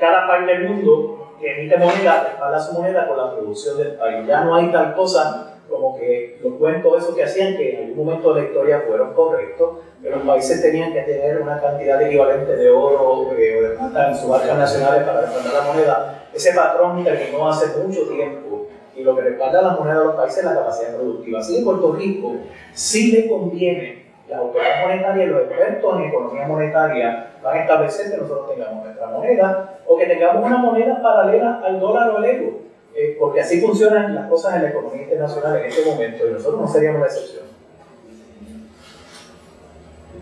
[0.00, 4.26] Cada país del mundo que emite moneda respalda su moneda con la producción del país.
[4.26, 8.06] Ya no hay tal cosa como que los cuentos esos que hacían que en algún
[8.06, 12.56] momento de la historia fueron correctos, que los países tenían que tener una cantidad equivalente
[12.56, 16.24] de oro eh, o de plata en sus arcas nacionales para respaldar la moneda.
[16.32, 20.38] Ese patrón terminó hace mucho tiempo y lo que respalda la moneda de los países
[20.38, 21.40] es la capacidad productiva.
[21.40, 22.32] Así en Puerto Rico
[22.72, 28.10] sí le conviene, la autoridad monetaria y los expertos en economía monetaria van a establecer
[28.10, 32.24] que nosotros tengamos nuestra moneda o que tengamos una moneda paralela al dólar o al
[32.24, 32.67] euro
[32.98, 36.60] eh, porque así funcionan las cosas en la economía internacional en este momento y nosotros
[36.60, 37.44] no seríamos la excepción.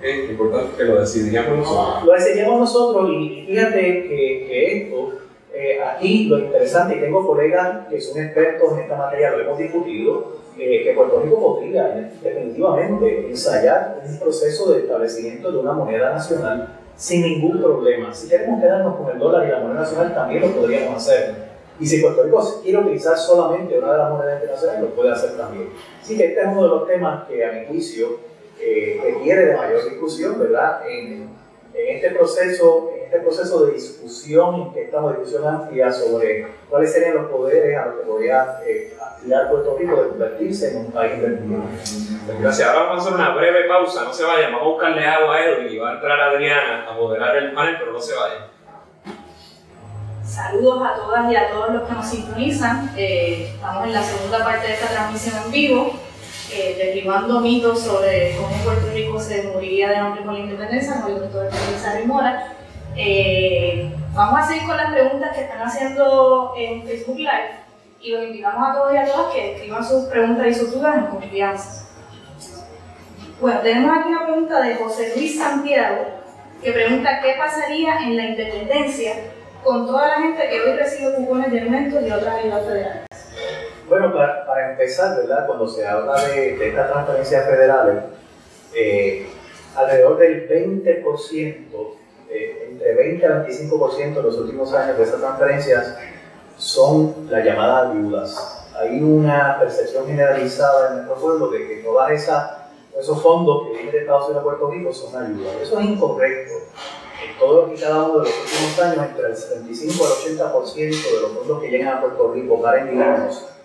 [0.02, 2.04] Es importante que lo decidiríamos nosotros.
[2.04, 5.12] Lo decidiríamos nosotros y fíjate que, que esto,
[5.54, 9.58] eh, aquí lo interesante, y tengo colegas que son expertos en esta materia, lo hemos
[9.58, 16.10] discutido, eh, que Puerto Rico podría definitivamente ensayar un proceso de establecimiento de una moneda
[16.10, 18.12] nacional sin ningún problema.
[18.12, 21.45] Si queremos quedarnos con el dólar y la moneda nacional, también lo podríamos hacer
[21.78, 25.36] y si Puerto Rico quiere utilizar solamente una de las monedas internacionales, lo puede hacer
[25.36, 25.70] también.
[26.00, 28.18] Así que este es uno de los temas que a mi juicio
[28.58, 30.88] eh, requiere de mayor discusión, ¿verdad?
[30.88, 31.28] En,
[31.74, 37.16] en, este proceso, en este proceso de discusión, que estamos discusión amplia sobre cuáles serían
[37.16, 41.20] los poderes a los que podría eh, aspirar Puerto Rico de convertirse en un país
[41.20, 41.68] del mundo.
[42.40, 42.68] Gracias.
[42.68, 45.44] Ahora vamos a hacer una breve pausa, no se vayan, vamos a buscarle agua a
[45.44, 48.55] Edwin y va a entrar Adriana a moderar el panel, pero no se vayan.
[50.26, 52.92] Saludos a todas y a todos los que nos sintonizan.
[52.96, 55.92] Eh, estamos en la segunda parte de esta transmisión en vivo,
[56.52, 61.12] eh, derribando mitos sobre cómo Puerto Rico se moriría de hambre con la independencia, con
[61.12, 62.54] el doctor Elizabeth Mora.
[62.96, 67.50] Eh, vamos a seguir con las preguntas que están haciendo en Facebook Live
[68.00, 70.96] y los invitamos a todos y a todas que escriban sus preguntas y sus dudas
[70.96, 71.86] en confianza.
[73.40, 76.04] Bueno, tenemos aquí una pregunta de José Luis Santiago
[76.60, 79.12] que pregunta qué pasaría en la independencia
[79.66, 83.06] con toda la gente que hoy recibe cupones de alimentos y otras ayudas federales?
[83.88, 85.46] Bueno, para, para, empezar, ¿verdad?
[85.46, 88.04] Cuando se habla de, de estas transferencias federales,
[88.74, 89.26] eh,
[89.74, 91.56] alrededor del 20%,
[92.30, 95.98] eh, entre 20 a 25% en los últimos años de esas transferencias
[96.56, 98.68] son las llamadas ayudas.
[98.80, 102.55] Hay una percepción generalizada en nuestro pueblo de que todas esas
[102.98, 105.56] esos fondos que vienen de Estados Unidos a Puerto Rico son ayudas.
[105.62, 106.54] Eso es incorrecto.
[107.26, 111.20] En todos y cada uno de los últimos años, entre el 75 al 80% de
[111.20, 113.56] los fondos que llegan a Puerto Rico para individuos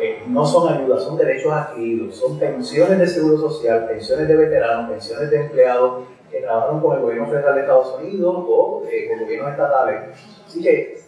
[0.00, 4.90] eh, no son ayudas, son derechos adquiridos, son pensiones de seguro social, pensiones de veteranos,
[4.90, 9.24] pensiones de empleados que trabajaron con el gobierno federal de Estados Unidos o eh, con
[9.24, 10.16] gobiernos estatales.
[10.46, 11.00] Así que,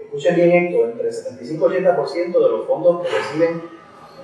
[0.00, 3.62] escuchen bien esto, entre el 75 y 80% de los fondos que reciben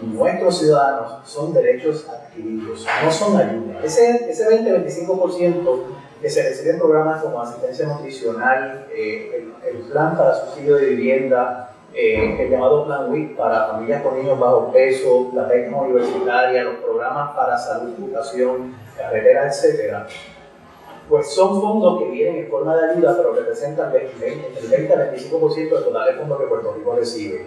[0.02, 3.84] nuestros ciudadanos son derechos adquiridos, no son ayudas.
[3.84, 5.82] Ese, ese 20-25%
[6.20, 11.74] que se recibe en programas como asistencia nutricional, eh, el, plan para subsidio de vivienda,
[11.92, 16.76] eh, el llamado Plan WIC para familias con niños bajo peso, la beca universitaria, los
[16.76, 20.06] programas para salud, educación, carretera, etcétera,
[21.08, 25.54] pues son fondos que vienen en forma de ayuda, pero representan el 20 al 25%
[25.54, 27.44] del total de fondos que Puerto Rico recibe.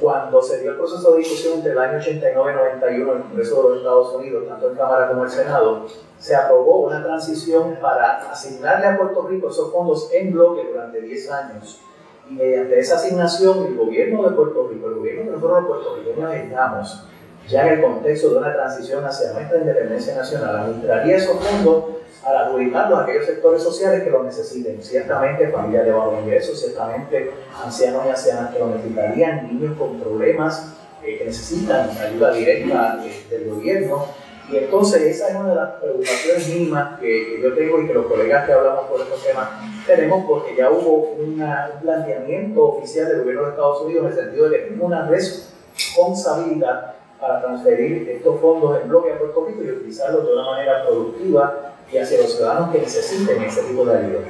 [0.00, 3.22] Cuando se dio el proceso de discusión entre el año 89 y 91 en el
[3.24, 5.86] Congreso de los Estados Unidos, tanto en Cámara como en Senado,
[6.18, 11.30] se aprobó una transición para asignarle a Puerto Rico esos fondos en bloque durante 10
[11.30, 11.80] años.
[12.28, 15.96] Y mediante esa asignación, el gobierno de Puerto Rico, el gobierno de nosotros de Puerto
[15.96, 17.06] Rico, estamos
[17.48, 21.84] ya en el contexto de una transición hacia nuestra independencia nacional, administraría esos fondos
[22.24, 24.82] para adjudicarlos a aquellos sectores sociales que lo necesiten.
[24.82, 27.32] Ciertamente familias de bajo ingreso, ciertamente
[27.62, 33.26] ancianos y ancianas que lo necesitarían, niños con problemas eh, que necesitan ayuda directa eh,
[33.28, 34.06] del gobierno.
[34.50, 38.06] Y entonces esa es una de las preocupaciones mínimas que, yo tengo y que los
[38.06, 39.48] colegas que hablamos por estos temas
[39.86, 41.42] tenemos porque ya hubo un
[41.82, 47.40] planteamiento oficial del gobierno de Estados Unidos en el sentido de que una responsabilidad para
[47.40, 51.98] transferir estos fondos en bloque a Puerto Rico y utilizarlos de una manera productiva y
[51.98, 54.20] hacia los ciudadanos que necesiten ese tipo de ayuda.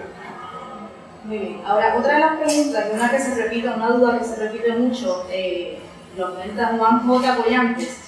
[1.25, 1.61] Muy bien.
[1.65, 5.27] Ahora, otra de las preguntas, una que se repite, una duda que se repite mucho,
[5.31, 5.79] eh,
[6.17, 7.33] lo comenta Juan J.
[7.33, 8.05] Apoyantes,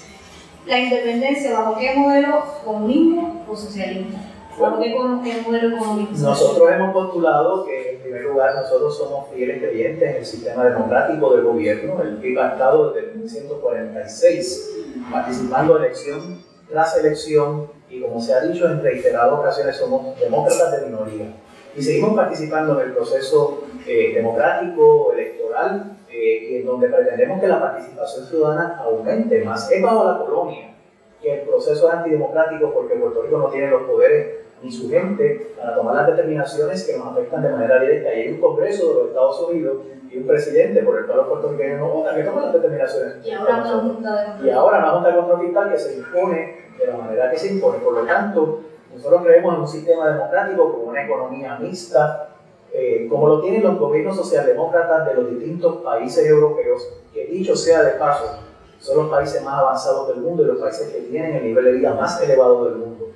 [0.66, 2.44] la independencia, ¿bajo qué modelo?
[2.64, 4.18] ¿Comunismo o socialismo?
[4.59, 6.12] ¿Bajo qué, modelo económico?
[6.12, 11.35] Nosotros hemos postulado que, en primer lugar, nosotros somos fieles creyentes en el sistema democrático
[11.35, 12.02] del gobierno.
[12.02, 14.70] El PIB ha estado desde 1946
[15.11, 20.87] participando elección tras elección y como se ha dicho en reiteradas ocasiones somos demócratas de
[20.87, 21.35] minoría
[21.77, 27.49] y seguimos participando en el proceso eh, democrático, electoral, eh, y en donde pretendemos que
[27.49, 29.70] la participación ciudadana aumente más.
[29.70, 30.75] Es bajo la colonia
[31.20, 35.54] que el proceso es antidemocrático porque Puerto Rico no tiene los poderes ni su gente
[35.58, 38.14] para tomar las determinaciones que nos afectan de manera directa.
[38.14, 39.76] Y hay un Congreso de los Estados Unidos
[40.10, 43.24] y un presidente por el cual los puertorriqueños no votan que toma las determinaciones.
[43.24, 44.46] Y ahora una junta de...
[44.46, 47.52] Y ahora una junta de control fiscal que se impone de la manera que se
[47.52, 47.78] impone.
[47.78, 48.60] Por lo tanto,
[48.94, 52.28] nosotros creemos en un sistema democrático con una economía mixta,
[52.72, 57.82] eh, como lo tienen los gobiernos socialdemócratas de los distintos países europeos, que dicho sea
[57.82, 58.38] de paso,
[58.78, 61.72] son los países más avanzados del mundo y los países que tienen el nivel de
[61.72, 63.06] vida más elevado del mundo.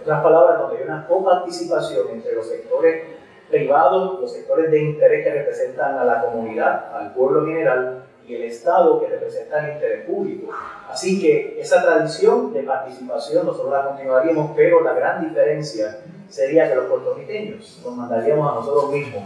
[0.00, 3.04] En otras palabras, donde hay una coparticipación entre los sectores
[3.50, 8.44] privados, los sectores de interés que representan a la comunidad, al pueblo general, y el
[8.44, 10.52] Estado que representa el interés público.
[10.88, 16.76] Así que esa tradición de participación nosotros la continuaríamos, pero la gran diferencia sería que
[16.76, 19.24] los puertorriqueños nos mandaríamos a nosotros mismos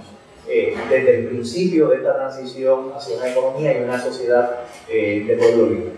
[0.49, 5.37] eh, desde el principio de esta transición hacia una economía y una sociedad eh, de
[5.37, 5.93] pueblo libre.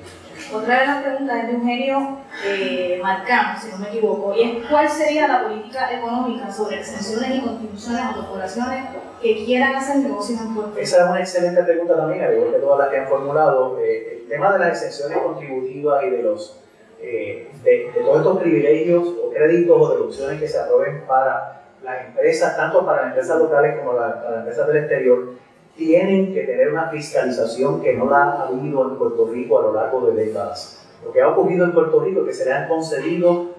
[0.53, 4.67] Otra de las preguntas es de Eugenio eh, Marcano, si no me equivoco, y es
[4.71, 8.85] ¿cuál sería la política económica sobre exenciones y contribuciones a corporaciones
[9.21, 10.79] que quieran hacer negocios en Puerto?
[10.79, 13.79] Esa es una excelente pregunta también, al igual que todas las que han formulado.
[13.81, 16.61] Eh, el tema de las exenciones contributivas y de los
[17.01, 22.57] eh, de, todos estos privilegios o créditos o deducciones que se aprueben para las empresas,
[22.57, 25.29] tanto para las empresas locales como para las empresas del exterior,
[25.77, 29.75] tienen que tener una fiscalización que no la ha habido en Puerto Rico a lo
[29.75, 30.81] largo de décadas.
[31.05, 33.51] Lo que ha ocurrido en Puerto Rico es que se le han concedido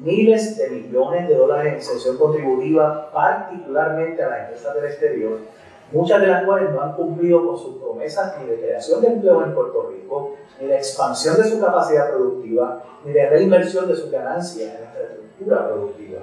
[0.00, 5.38] miles de millones de dólares en exención contributiva, particularmente a las empresas del exterior,
[5.92, 9.44] muchas de las cuales no han cumplido con sus promesas ni de creación de empleo
[9.44, 14.10] en Puerto Rico, ni de expansión de su capacidad productiva, ni de reinversión de sus
[14.10, 16.20] ganancias en la infraestructura productiva.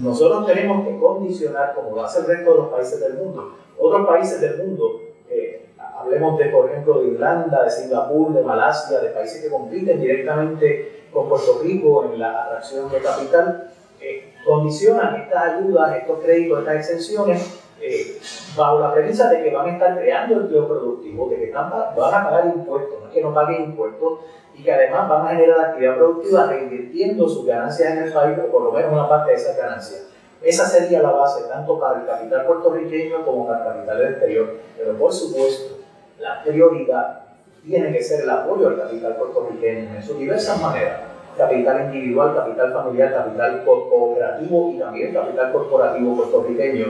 [0.00, 4.06] Nosotros tenemos que condicionar, como lo hace el resto de los países del mundo, otros
[4.06, 5.66] países del mundo, eh,
[5.96, 11.06] hablemos de, por ejemplo, de Irlanda, de Singapur, de Malasia, de países que compiten directamente
[11.12, 13.70] con Puerto Rico en la atracción de capital,
[14.00, 18.18] eh, condicionan estas ayudas, estos créditos, estas exenciones, eh,
[18.56, 21.94] bajo la premisa de que van a estar creando empleo productivo, de que van a
[21.94, 24.20] pagar impuestos, no es que no paguen impuestos,
[24.54, 28.50] y que además van a generar actividad productiva reinvirtiendo sus ganancias en el país, o
[28.50, 30.08] por lo menos una parte de esas ganancias.
[30.42, 34.54] Esa sería la base tanto para el capital puertorriqueño como para el capital del exterior.
[34.76, 35.78] Pero por supuesto,
[36.20, 37.20] la prioridad
[37.64, 41.00] tiene que ser el apoyo al capital puertorriqueño en sus diversas maneras.
[41.36, 46.86] Capital individual, capital familiar, capital cooperativo y también capital corporativo puertorriqueño,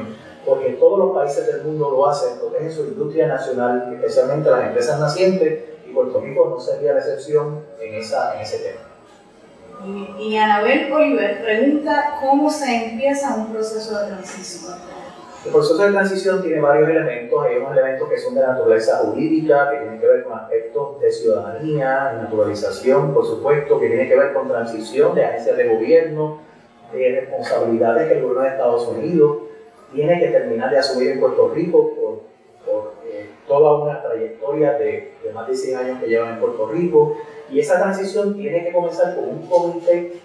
[0.49, 4.99] porque todos los países del mundo lo hacen, protegen su industria nacional, especialmente las empresas
[4.99, 8.81] nacientes, y Puerto Rico no sería la excepción en, esa, en ese tema.
[10.19, 14.75] Y, y Anabel Oliver pregunta cómo se empieza un proceso de transición.
[15.45, 17.45] El proceso de transición tiene varios elementos.
[17.45, 21.13] Hay unos elementos que son de naturaleza jurídica, que tienen que ver con aspectos de
[21.13, 26.41] ciudadanía, naturalización, por supuesto, que tiene que ver con transición de agencias de gobierno,
[26.93, 29.48] de responsabilidades que el gobierno de Estados Unidos
[29.93, 32.23] tiene que terminar de asumir en Puerto Rico por,
[32.67, 36.67] por eh, toda una trayectoria de, de más de 100 años que llevan en Puerto
[36.69, 37.17] Rico.
[37.51, 40.21] Y esa transición tiene que comenzar con un comité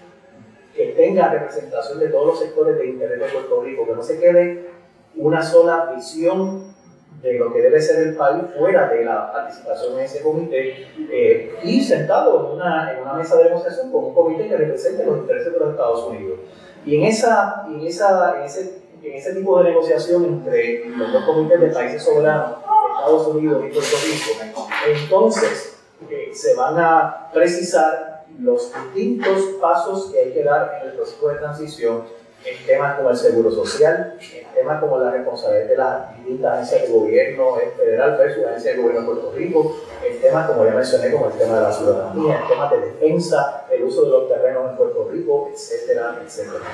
[0.74, 4.18] que tenga representación de todos los sectores de interés de Puerto Rico, que no se
[4.18, 4.68] quede
[5.16, 6.74] una sola visión
[7.22, 11.54] de lo que debe ser el país fuera de la participación en ese comité eh,
[11.62, 15.18] y sentado en una, en una mesa de negociación con un comité que represente los
[15.18, 16.40] intereses de los Estados Unidos.
[16.84, 21.24] Y en, esa, en, esa, en, ese, en ese tipo de negociación entre los dos
[21.24, 22.58] comités de países soberanos,
[22.98, 25.76] Estados Unidos y Puerto Rico, entonces
[26.10, 31.28] eh, se van a precisar los distintos pasos que hay que dar en el proceso
[31.28, 32.02] de transición
[32.44, 36.82] en temas como el seguro social, en temas como la responsabilidad de las distintas agencias
[36.82, 39.76] de gobierno federal versus agencias de gobierno de Puerto Rico,
[40.06, 43.66] en temas como ya mencioné, como el tema de la ciudadanía, en temas de defensa,
[43.70, 46.64] el uso de los terrenos en Puerto Rico, etcétera, etcétera.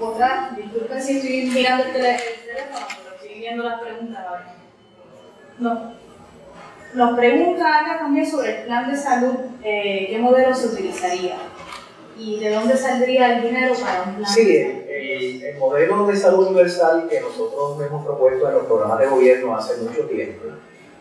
[0.00, 4.40] Otra, disculpen si estoy mirando el, teléfono, pero estoy viendo las preguntas a ver.
[5.58, 5.92] No.
[6.94, 11.36] Nos pregunta acá también sobre el plan de salud, eh, ¿qué modelo se utilizaría?
[12.18, 14.26] ¿Y de dónde saldría el dinero para un plan?
[14.26, 19.06] Sí, el, el, modelo de salud universal que nosotros hemos propuesto en los programas de
[19.06, 20.46] gobierno hace mucho tiempo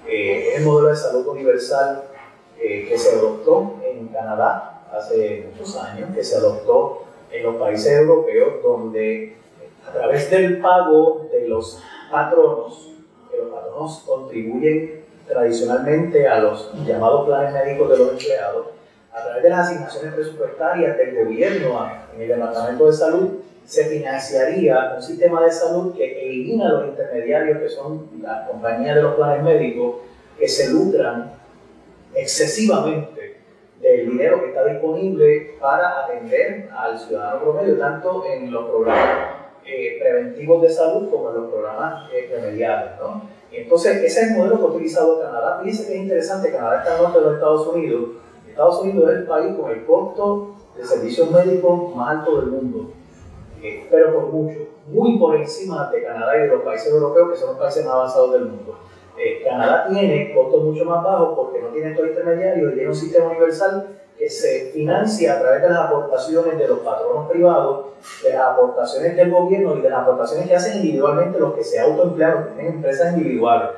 [0.09, 2.03] eh, es el modelo de salud universal
[2.59, 7.91] eh, que se adoptó en Canadá hace muchos años, que se adoptó en los países
[7.93, 9.35] europeos, donde
[9.87, 12.91] a través del pago de los patronos,
[13.29, 18.67] que los patronos contribuyen tradicionalmente a los llamados planes médicos de los empleados,
[19.13, 23.29] a través de las asignaciones presupuestarias del gobierno en el Departamento de Salud,
[23.65, 29.03] se financiaría un sistema de salud que elimina los intermediarios que son las compañías de
[29.03, 29.97] los planes médicos
[30.39, 31.33] que se lucran
[32.15, 33.18] excesivamente
[33.81, 39.29] del dinero que está disponible para atender al ciudadano promedio, tanto en los programas
[39.65, 42.91] eh, preventivos de salud como en los programas eh, remediales.
[42.99, 43.21] ¿no?
[43.51, 45.59] Entonces, ese es el modelo que ha utilizado Canadá.
[45.63, 48.09] Fíjense que es interesante, Canadá está al norte de los Estados Unidos,
[48.59, 52.91] Estados Unidos es el país con el costo de servicios médicos más alto del mundo,
[53.63, 57.37] eh, pero por mucho, muy por encima de Canadá y de los países europeos que
[57.37, 58.77] son los países más avanzados del mundo.
[59.19, 62.95] Eh, Canadá tiene costos mucho más bajos porque no tiene estos intermediarios y tiene un
[62.95, 67.87] sistema universal que se financia a través de las aportaciones de los patronos privados,
[68.23, 71.79] de las aportaciones del gobierno y de las aportaciones que hacen individualmente los que se
[71.79, 73.69] autoemplean, que tienen empresas individuales.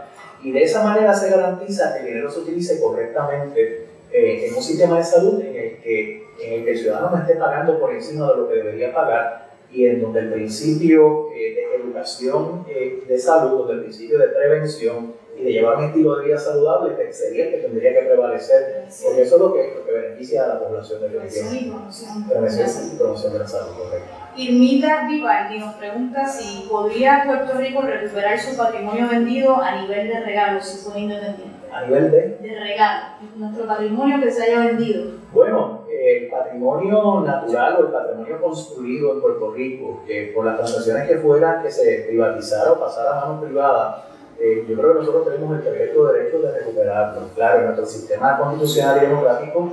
[0.44, 4.62] Y de esa manera se garantiza que el dinero se utilice correctamente eh, en un
[4.62, 7.94] sistema de salud en el, que, en el que el ciudadano no esté pagando por
[7.94, 13.04] encima de lo que debería pagar y en donde el principio eh, de educación eh,
[13.08, 16.96] de salud, donde el principio de prevención y de llevar un estilo de vida saludable
[16.96, 20.44] que sería el que tendría que prevalecer, porque eso es lo que, lo que beneficia
[20.44, 22.28] a la población de la Prevención y promoción.
[22.28, 24.10] Prevención y promoción de la salud, correcto.
[24.36, 30.20] Irmita Vivaldi nos pregunta si podría Puerto Rico recuperar su patrimonio vendido a nivel de
[30.22, 31.52] regalo si fue independiente.
[31.72, 32.38] ¿A nivel de?
[32.42, 33.06] De regalo,
[33.36, 35.12] nuestro patrimonio que se haya vendido.
[35.34, 35.81] Bueno,
[36.18, 41.18] el patrimonio natural o el patrimonio construido en Puerto Rico, que por las transacciones que
[41.18, 44.04] fueran, que se privatizara o pasara a manos privadas,
[44.40, 47.22] eh, yo creo que nosotros tenemos el perfecto derecho de recuperarlo.
[47.36, 49.72] Claro, en nuestro sistema constitucional y democrático,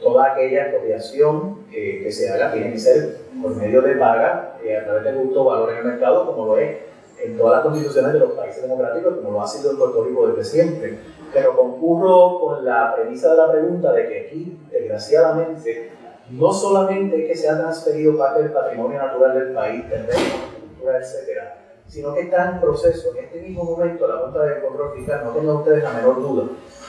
[0.00, 4.76] toda aquella expropiación eh, que se haga tiene que ser por medio de paga eh,
[4.76, 6.78] a través del justo valor en el mercado, como lo es
[7.22, 10.28] en todas las constituciones de los países democráticos, como lo ha sido en Puerto Rico
[10.28, 10.98] desde siempre.
[11.32, 15.90] Pero concurro con la premisa de la pregunta de que aquí, desgraciadamente,
[16.30, 20.98] no solamente es que se ha transferido parte del patrimonio natural del país, terreno, cultura,
[20.98, 21.56] etcétera,
[21.86, 23.10] sino que está en proceso.
[23.16, 26.44] En este mismo momento, la Junta de Control Fiscal, no tengan ustedes la menor duda,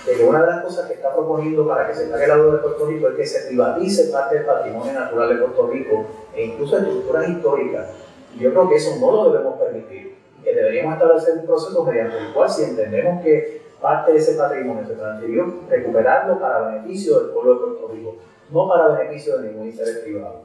[0.06, 2.54] de que una de las cosas que está proponiendo para que se pague la deuda
[2.54, 6.46] de Puerto Rico es que se privatice parte del patrimonio natural de Puerto Rico e
[6.46, 7.88] incluso estructuras históricas.
[8.36, 10.18] Y yo creo que eso no lo debemos permitir.
[10.44, 14.86] Que deberíamos establecer un proceso mediante el cual, si entendemos que parte de ese patrimonio
[14.86, 18.16] se transfirió, recuperarlo para beneficio del pueblo de Puerto Rico,
[18.52, 20.44] no para beneficio de ningún interés privado.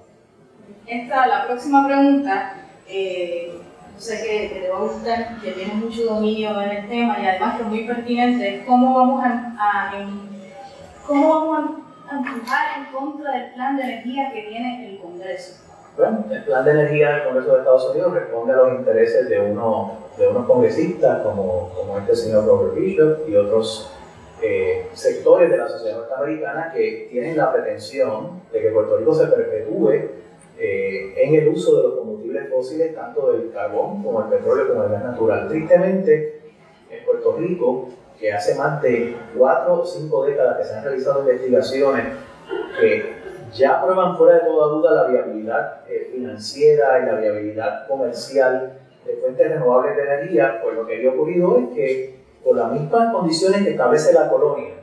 [0.86, 2.54] Esta, la próxima pregunta.
[2.88, 3.60] Eh,
[3.98, 7.56] sé que, te va a gustar, que tienes mucho dominio en el tema y además
[7.56, 9.92] que es muy pertinente, cómo vamos a,
[11.06, 11.70] cómo vamos
[12.08, 15.65] a empujar en contra del plan de energía que tiene el Congreso.
[15.96, 19.40] Bueno, el plan de energía del Congreso de Estados Unidos responde a los intereses de,
[19.40, 23.90] uno, de unos congresistas como, como este señor Robert Bishop y otros
[24.42, 29.26] eh, sectores de la sociedad norteamericana que tienen la pretensión de que Puerto Rico se
[29.26, 29.90] perpetúe
[30.58, 34.84] eh, en el uso de los combustibles fósiles, tanto del carbón como el petróleo como
[34.84, 35.48] el gas natural.
[35.48, 36.40] Tristemente,
[36.90, 37.88] en Puerto Rico,
[38.20, 42.04] que hace más de cuatro o cinco décadas que se han realizado investigaciones
[42.78, 43.15] que
[43.56, 49.16] ya prueban fuera de toda duda la viabilidad eh, financiera y la viabilidad comercial de
[49.16, 53.62] fuentes renovables de energía, pues lo que había ocurrido es que por las mismas condiciones
[53.62, 54.74] que establece la colonia,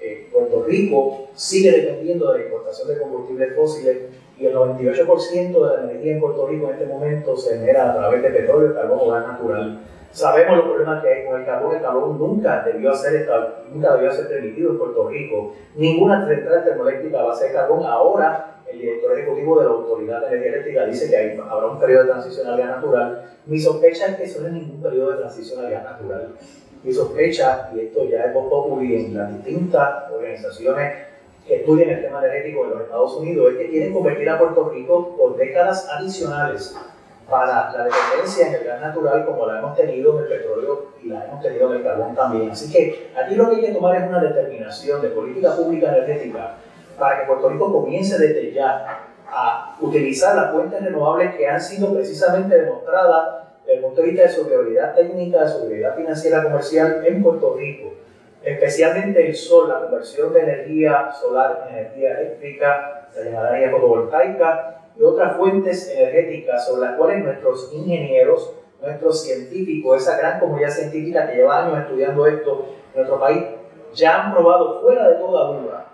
[0.00, 3.98] eh, Puerto Rico sigue dependiendo de la importación de combustibles fósiles
[4.38, 7.94] y el 98% de la energía en Puerto Rico en este momento se genera a
[7.94, 9.80] través de petróleo, carbón o gas natural.
[10.12, 11.76] Sabemos los problemas que hay con el carbón.
[11.76, 13.28] El carbón nunca debió ser,
[13.72, 15.54] nunca debió ser permitido en Puerto Rico.
[15.76, 17.84] Ninguna central termoeléctrica va a ser carbón.
[17.84, 22.02] Ahora, el director ejecutivo de la Autoridad de Energía Eléctrica dice que habrá un periodo
[22.04, 23.24] de transición al gas natural.
[23.46, 26.28] Mi sospecha es que eso no es ningún periodo de transición al gas natural.
[26.82, 30.94] Mi sospecha, y esto ya es poco en las distintas organizaciones
[31.46, 34.70] que estudian el tema energético en los Estados Unidos es que quieren convertir a Puerto
[34.70, 36.76] Rico por décadas adicionales
[37.30, 41.08] para la dependencia en el gas natural como la hemos tenido en el petróleo y
[41.08, 42.50] la hemos tenido en el carbón también.
[42.50, 46.56] Así que aquí lo que hay que tomar es una determinación de política pública energética
[46.98, 51.94] para que Puerto Rico comience desde ya a utilizar las fuentes renovables que han sido
[51.94, 56.42] precisamente demostradas desde el punto de vista de su prioridad técnica, de su prioridad financiera
[56.42, 57.92] comercial en Puerto Rico
[58.42, 64.79] especialmente el sol, la conversión de energía solar en energía eléctrica, la llamada energía fotovoltaica
[64.96, 71.26] y otras fuentes energéticas sobre las cuales nuestros ingenieros, nuestros científicos, esa gran comunidad científica
[71.26, 73.44] que lleva años estudiando esto en nuestro país,
[73.94, 75.86] ya han probado fuera de toda duda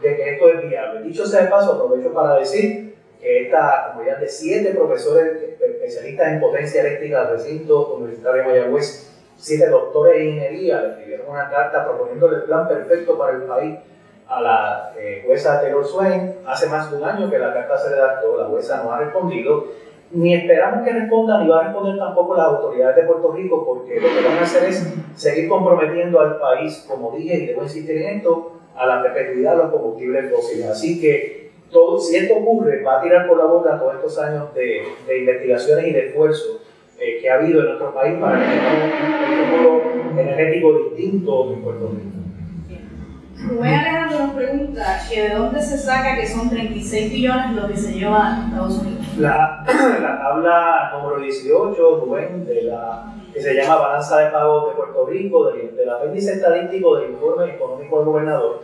[0.00, 1.02] de que esto es viable.
[1.02, 6.40] Dicho sea de paso, aprovecho para decir que esta comunidad de siete profesores especialistas en
[6.40, 11.84] potencia eléctrica del recinto universitario de Mayagüez siete doctores de ingeniería le escribieron una carta
[11.84, 13.78] proponiéndole el plan perfecto para el país
[14.28, 16.34] a la eh, jueza Taylor Swain.
[16.46, 19.66] Hace más de un año que la carta se redactó, la jueza no ha respondido,
[20.12, 24.00] ni esperamos que responda, ni va a responder tampoco las autoridades de Puerto Rico, porque
[24.00, 27.96] lo que van a hacer es seguir comprometiendo al país, como dije, y debo insistir
[27.96, 30.66] en esto, a la perpetuidad de los combustibles fósiles.
[30.66, 34.52] Así que todo, si esto ocurre, va a tirar por la boca todos estos años
[34.54, 36.60] de, de investigaciones y de esfuerzo
[36.98, 38.92] eh, que ha habido en nuestro país para tengamos
[39.28, 42.21] un futuro energético distinto en Puerto Rico.
[43.48, 47.76] Rubén Alejandro nos pregunta que de dónde se saca que son 36 billones lo que
[47.76, 49.06] se lleva a Estados Unidos.
[49.18, 49.64] La,
[50.00, 55.06] la tabla número 18, Rubén, de la, que se llama Balanza de Pagos de Puerto
[55.06, 58.62] Rico, del, del apéndice estadístico del informe económico del gobernador,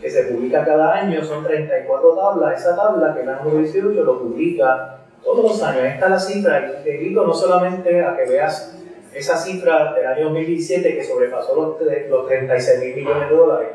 [0.00, 2.60] que se publica cada año, son 34 tablas.
[2.60, 5.84] Esa tabla, que es la número 18, lo publica todos los años.
[5.84, 8.76] está la cifra y te invito no solamente a que veas
[9.14, 13.68] esa cifra del año 2017 que sobrepasó los, los 36 mil millones de dólares,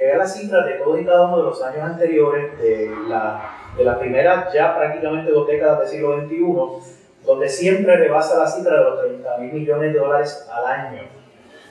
[0.00, 3.50] que veas la cifra de todos y cada uno de los años anteriores, de la,
[3.76, 8.78] de la primera ya prácticamente dos décadas del siglo XXI, donde siempre rebasa la cifra
[8.78, 11.02] de los 30 mil millones de dólares al año.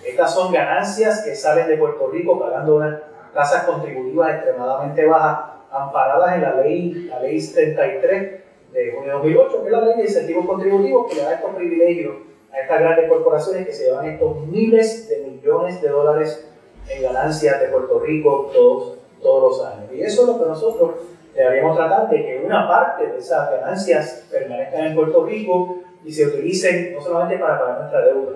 [0.05, 2.99] Estas son ganancias que salen de Puerto Rico pagando unas
[3.33, 5.39] tasas contributivas extremadamente bajas,
[5.71, 9.97] amparadas en la ley, la ley 33 de junio de 2008, que es la ley
[9.97, 12.15] de incentivos contributivos que le da estos privilegios
[12.53, 16.45] a estas grandes corporaciones que se llevan estos miles de millones de dólares
[16.89, 19.91] en ganancias de Puerto Rico todos, todos los años.
[19.93, 20.91] Y eso es lo que nosotros
[21.33, 26.27] deberíamos tratar de que una parte de esas ganancias permanezcan en Puerto Rico y se
[26.27, 28.35] utilicen no solamente para pagar nuestra deuda,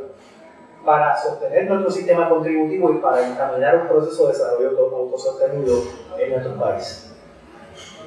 [0.85, 5.77] para sostener nuestro sistema contributivo y para encaminar un proceso de desarrollo autosostenido
[6.17, 7.09] en nuestro país.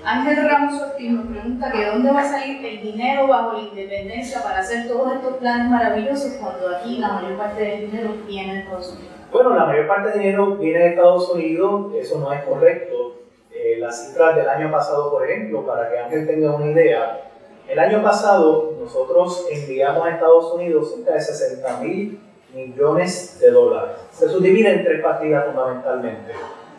[0.04, 4.40] Ángel Ramos Ortiz nos pregunta que dónde va a salir el dinero bajo la independencia
[4.40, 8.60] para hacer todos estos planes maravillosos cuando aquí la mayor parte del dinero viene de
[8.60, 9.14] Estados Unidos.
[9.32, 13.16] Bueno, la mayor parte del dinero viene de Estados Unidos, eso no es correcto.
[13.52, 17.20] Eh, las cifras del año pasado, por ejemplo, para que Ángel tenga una idea,
[17.68, 22.20] el año pasado nosotros enviamos a Estados Unidos cerca de 60 mil
[22.54, 23.96] millones de dólares.
[24.12, 26.32] Se subdivide en tres partidas fundamentalmente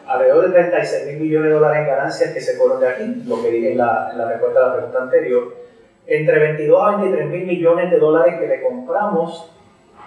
[0.07, 3.41] alrededor de 36 mil millones de dólares en ganancias que se cobran de aquí, lo
[3.41, 5.55] que dije en la, en la respuesta a la pregunta anterior,
[6.05, 9.51] entre 22 a 23 mil millones de dólares que le compramos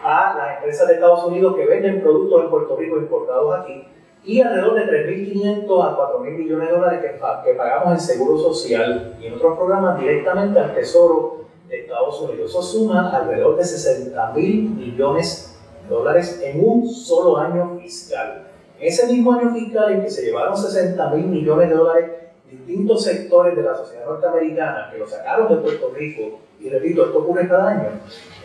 [0.03, 3.85] a las empresas de Estados Unidos que venden productos en Puerto Rico importados aquí,
[4.25, 9.17] y alrededor de 3.500 a 4.000 millones de dólares que, que pagamos en seguro social
[9.21, 12.51] y en otros programas directamente al Tesoro de Estados Unidos.
[12.51, 18.49] Eso suma alrededor de 60 mil millones de dólares en un solo año fiscal.
[18.79, 22.11] En ese mismo año fiscal en que se llevaron 60 mil millones de dólares
[22.51, 27.19] distintos sectores de la sociedad norteamericana que lo sacaron de Puerto Rico, y repito, esto
[27.19, 27.89] ocurre cada año,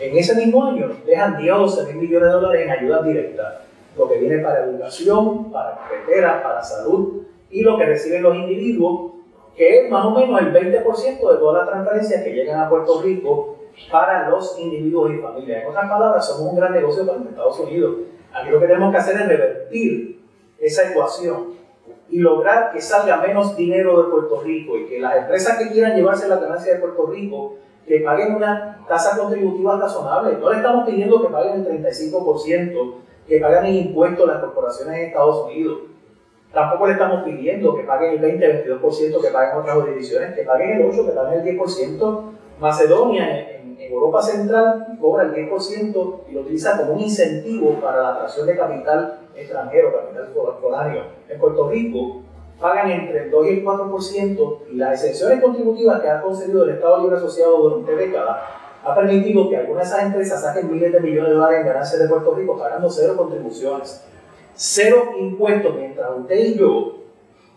[0.00, 3.62] en ese mismo año dejan 10 o 12 mil millones de dólares en ayuda directa,
[3.96, 9.12] lo que viene para educación, para carreteras, para salud, y lo que reciben los individuos,
[9.56, 13.00] que es más o menos el 20% de todas las transferencias que llegan a Puerto
[13.02, 13.56] Rico
[13.90, 15.62] para los individuos y familias.
[15.62, 17.96] En otras palabras, somos un gran negocio para los Estados Unidos.
[18.34, 20.20] Aquí lo que tenemos que hacer es revertir
[20.58, 21.56] esa ecuación
[22.08, 25.96] y lograr que salga menos dinero de Puerto Rico y que las empresas que quieran
[25.96, 27.56] llevarse la ganancia de Puerto Rico
[27.86, 30.38] que paguen una tasa contributiva razonable.
[30.38, 32.94] No le estamos pidiendo que paguen el 35%,
[33.28, 35.78] que paguen el impuesto las corporaciones en Estados Unidos.
[36.52, 40.90] Tampoco le estamos pidiendo que paguen el 20-22%, que paguen otras jurisdicciones, que paguen el
[40.90, 42.22] 8%, que paguen el 10%.
[42.58, 48.00] Macedonia en, en Europa Central cobra el 10% y lo utiliza como un incentivo para
[48.00, 51.02] la atracción de capital extranjero, capital foráneo.
[51.28, 52.22] En Puerto Rico
[52.60, 56.70] pagan entre el 2 y el 4% y las exenciones contributivas que ha concedido el
[56.70, 58.36] Estado Libre Asociado durante décadas
[58.84, 62.00] ha permitido que algunas de esas empresas saquen miles de millones de dólares en ganancias
[62.00, 64.06] de Puerto Rico pagando cero contribuciones,
[64.54, 66.94] cero impuestos, mientras usted y yo,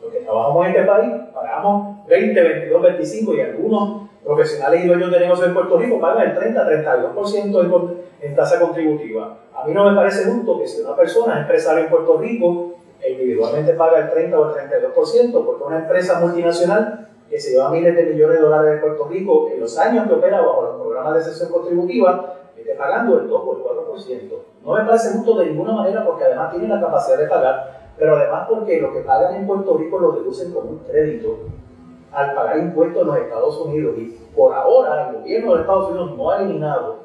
[0.01, 5.11] los que trabajamos en este país, pagamos 20, 22, 25 y algunos profesionales y dueños
[5.11, 9.37] de negocios en Puerto Rico pagan el 30, 32% en tasa contributiva.
[9.53, 12.78] A mí no me parece justo que si una persona es empresaria en Puerto Rico
[13.11, 17.95] individualmente paga el 30 o el 32%, porque una empresa multinacional que se lleva miles
[17.95, 21.15] de millones de dólares de Puerto Rico en los años que opera bajo los programas
[21.15, 24.31] de sesión contributiva, esté pagando el 2 o el 4%.
[24.65, 28.15] No me parece justo de ninguna manera porque además tienen la capacidad de pagar, pero
[28.15, 31.37] además porque lo que pagan en Puerto Rico lo deducen como un crédito
[32.11, 33.95] al pagar impuestos en los Estados Unidos.
[33.97, 36.97] Y por ahora el gobierno de Estados Unidos no ha eliminado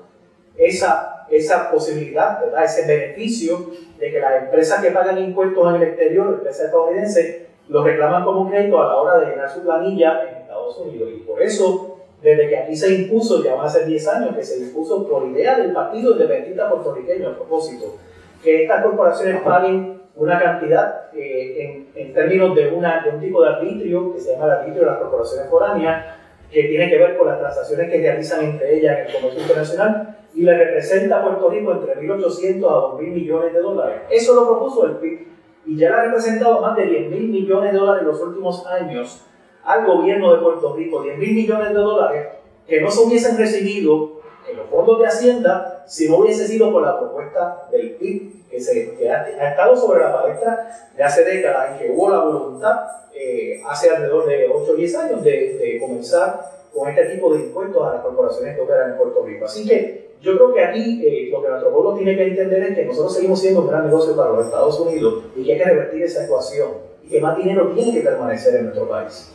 [0.56, 2.64] esa esa posibilidad, ¿verdad?
[2.64, 7.82] ese beneficio de que las empresas que pagan impuestos en el exterior, empresas estadounidenses, lo
[7.82, 11.10] reclaman como crédito a la hora de llenar su planilla en Estados Unidos.
[11.14, 14.44] Y por eso, desde que aquí se impuso, ya van a ser 10 años, que
[14.44, 17.96] se impuso por idea del Partido Independentista Puertorriqueño a propósito,
[18.42, 23.42] que estas corporaciones paguen una cantidad eh, en, en, términos de, una, de un tipo
[23.42, 26.06] de arbitrio que se llama el arbitrio de las corporaciones foráneas,
[26.54, 30.18] que tiene que ver con las transacciones que realizan entre ellas en el comercio internacional,
[30.34, 34.02] y le representa a Puerto Rico entre 1.800 a 2.000 millones de dólares.
[34.10, 35.26] Eso lo propuso el PIB
[35.66, 39.24] y ya le ha representado más de 10.000 millones de dólares en los últimos años
[39.64, 42.28] al gobierno de Puerto Rico, 10.000 millones de dólares
[42.66, 46.82] que no se hubiesen recibido en los fondos de Hacienda si no hubiese sido por
[46.82, 51.72] la propuesta del PIB que, se, que ha, estado sobre la palestra de hace décadas
[51.72, 55.78] en que hubo la voluntad eh, hace alrededor de 8 o 10 años de, de
[55.80, 56.40] comenzar
[56.72, 59.44] con este tipo de impuestos a las corporaciones que operan en Puerto Rico.
[59.44, 62.76] Así que yo creo que aquí eh, lo que nuestro pueblo tiene que entender es
[62.76, 65.64] que nosotros seguimos siendo un gran negocio para los Estados Unidos y que hay que
[65.64, 66.70] revertir esa ecuación
[67.02, 69.30] y que más dinero tiene que permanecer en nuestro país.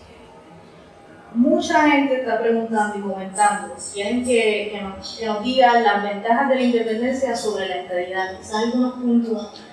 [1.33, 6.49] Mucha gente está preguntando y comentando, quieren que, que, nos, que nos digan las ventajas
[6.49, 8.37] de la independencia sobre la estabilidad.
[8.39, 9.63] Quizás algunos puntos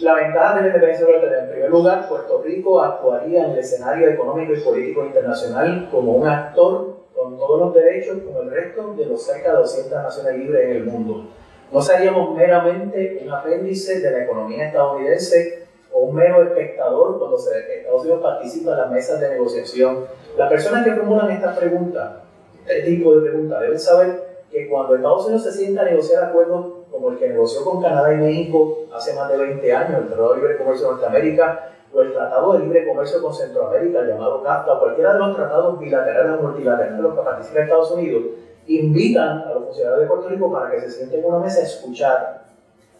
[0.00, 3.58] la ventaja de la independencia sobre la En primer lugar, Puerto Rico actuaría en el
[3.58, 8.94] escenario económico y político internacional como un actor con todos los derechos como el resto
[8.94, 11.28] de los cerca de 200 naciones libres en el mundo.
[11.72, 18.02] No seríamos meramente un apéndice de la economía estadounidense o un mero espectador cuando Estados
[18.02, 20.04] Unidos participa en las mesas de negociación.
[20.36, 22.22] Las personas que formulan esta pregunta,
[22.66, 26.66] este tipo de preguntas, deben saber que cuando Estados Unidos se sienta a negociar acuerdos
[26.90, 30.34] como el que negoció con Canadá y México hace más de 20 años, el Tratado
[30.34, 34.72] de Libre Comercio de Norteamérica, o el Tratado de Libre Comercio con Centroamérica, llamado CAFTA,
[34.74, 38.22] o cualquiera de los tratados bilaterales o multilaterales en los que participa Estados Unidos,
[38.66, 41.64] invitan a los funcionarios de Puerto Rico para que se sienten en una mesa a
[41.64, 42.47] escuchar,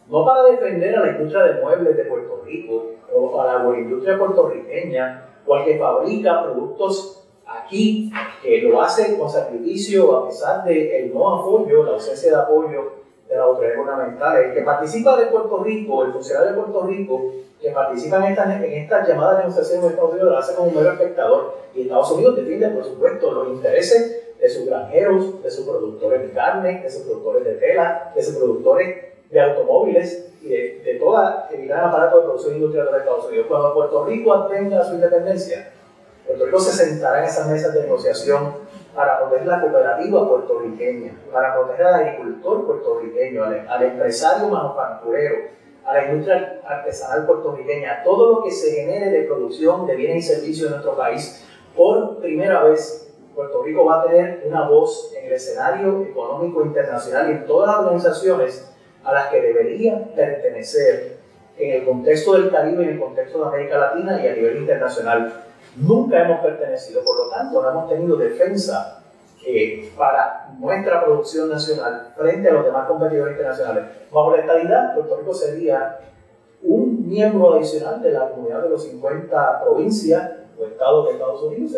[0.08, 4.18] no para defender a la industria de muebles de Puerto Rico, o a la industria
[4.18, 8.10] puertorriqueña, o que fabrica productos aquí,
[8.42, 12.92] que lo hace con sacrificio a pesar del no apoyo, la ausencia de apoyo
[13.28, 14.44] de la autoridad gubernamental.
[14.44, 18.62] El que participa de Puerto Rico, el funcionario de Puerto Rico, que participa en estas,
[18.62, 21.54] en estas llamadas negociaciones de Estados Unidos, lo hace como un mero espectador.
[21.74, 26.30] Y Estados Unidos defiende, por supuesto, los intereses de sus granjeros, de sus productores de
[26.30, 31.48] carne, de sus productores de tela, de sus productores de automóviles y de, de toda
[31.52, 33.46] el gran aparato de producción industrial de Estados Unidos.
[33.48, 35.72] Cuando Puerto Rico obtenga su independencia,
[36.26, 38.54] Puerto Rico se sentará en esas mesas de negociación
[38.94, 45.36] para proteger la cooperativa puertorriqueña, para proteger al agricultor puertorriqueño, al, empresario manufacturero,
[45.84, 50.34] a la industria artesanal puertorriqueña, todo lo que se genere de producción de bienes y
[50.34, 51.44] servicios en nuestro país,
[51.76, 57.30] por primera vez Puerto Rico va a tener una voz en el escenario económico internacional
[57.30, 58.74] y en todas las organizaciones
[59.04, 61.18] a las que debería pertenecer
[61.58, 65.32] en el contexto del Caribe, en el contexto de América Latina y a nivel internacional.
[65.76, 69.02] Nunca hemos pertenecido, por lo tanto, no hemos tenido defensa
[69.46, 73.84] eh, para nuestra producción nacional frente a los demás competidores internacionales.
[74.12, 75.98] Bajo la estabilidad, Puerto Rico sería
[76.62, 81.72] un miembro adicional de la comunidad de los 50 provincias o estados de Estados Unidos,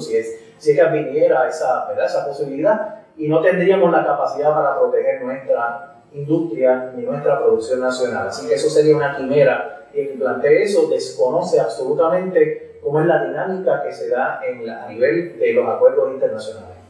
[0.00, 4.78] si es, si es que viniera esa, esa posibilidad, y no tendríamos la capacidad para
[4.78, 8.28] proteger nuestra industria ni nuestra producción nacional.
[8.28, 9.88] Así que eso sería una quimera.
[9.94, 14.68] Y el que plantee eso desconoce absolutamente cómo es la dinámica que se da en
[14.68, 16.80] a nivel de los acuerdos internacionales.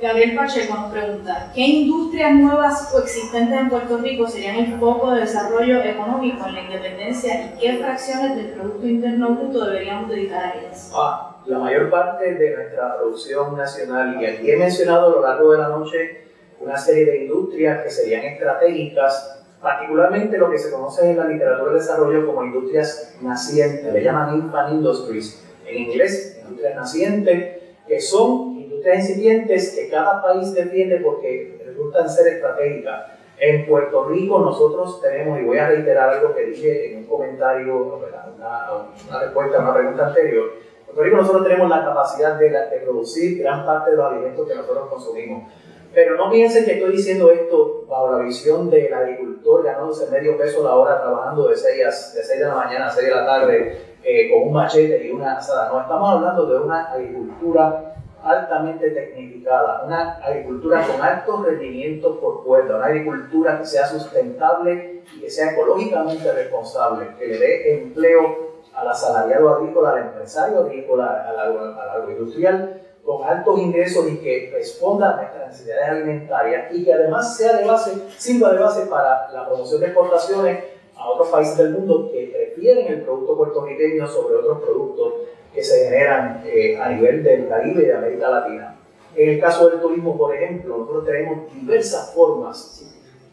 [0.00, 5.12] Gabriel Pacheco nos pregunta, ¿qué industrias nuevas o existentes en Puerto Rico serían el foco
[5.12, 10.44] de desarrollo económico en la independencia y qué fracciones del Producto Interno Bruto deberíamos dedicar
[10.44, 10.92] a ellas?
[10.94, 15.52] Ah, la mayor parte de nuestra producción nacional, y aquí he mencionado a lo largo
[15.52, 16.25] de la noche
[16.66, 21.72] una serie de industrias que serían estratégicas, particularmente lo que se conoce en la literatura
[21.72, 27.56] de desarrollo como industrias nacientes, le llaman infant industries en inglés, industrias nacientes,
[27.86, 28.56] que son
[28.94, 33.12] incipientes que cada país defiende porque resultan ser estratégicas.
[33.38, 38.00] En Puerto Rico nosotros tenemos, y voy a reiterar algo que dije en un comentario,
[38.38, 38.70] una,
[39.08, 42.80] una respuesta a una pregunta anterior, en Puerto Rico nosotros tenemos la capacidad de, de,
[42.82, 45.52] producir gran parte de los alimentos que nosotros consumimos.
[45.96, 50.62] Pero no piensen que estoy diciendo esto bajo la visión del agricultor ganándose medio peso
[50.62, 53.78] la hora trabajando de 6, de 6 de la mañana a 6 de la tarde
[54.04, 55.70] eh, con un machete y una asada.
[55.72, 62.76] No, estamos hablando de una agricultura altamente tecnificada, una agricultura con altos rendimientos por cuerda,
[62.76, 68.88] una agricultura que sea sustentable y que sea ecológicamente responsable, que le dé empleo al
[68.88, 75.48] asalariado agrícola, al empresario agrícola, al, agroindustrial, con altos ingresos y que responda a nuestras
[75.48, 79.86] necesidades alimentarias y que además sea de base, sirva de base para la promoción de
[79.86, 80.64] exportaciones
[80.96, 85.14] a otros países del mundo que prefieren el producto puertorriqueño sobre otros productos
[85.54, 88.76] que se generan eh, a nivel del Caribe y de América Latina.
[89.14, 92.84] En el caso del turismo, por ejemplo, nosotros tenemos diversas formas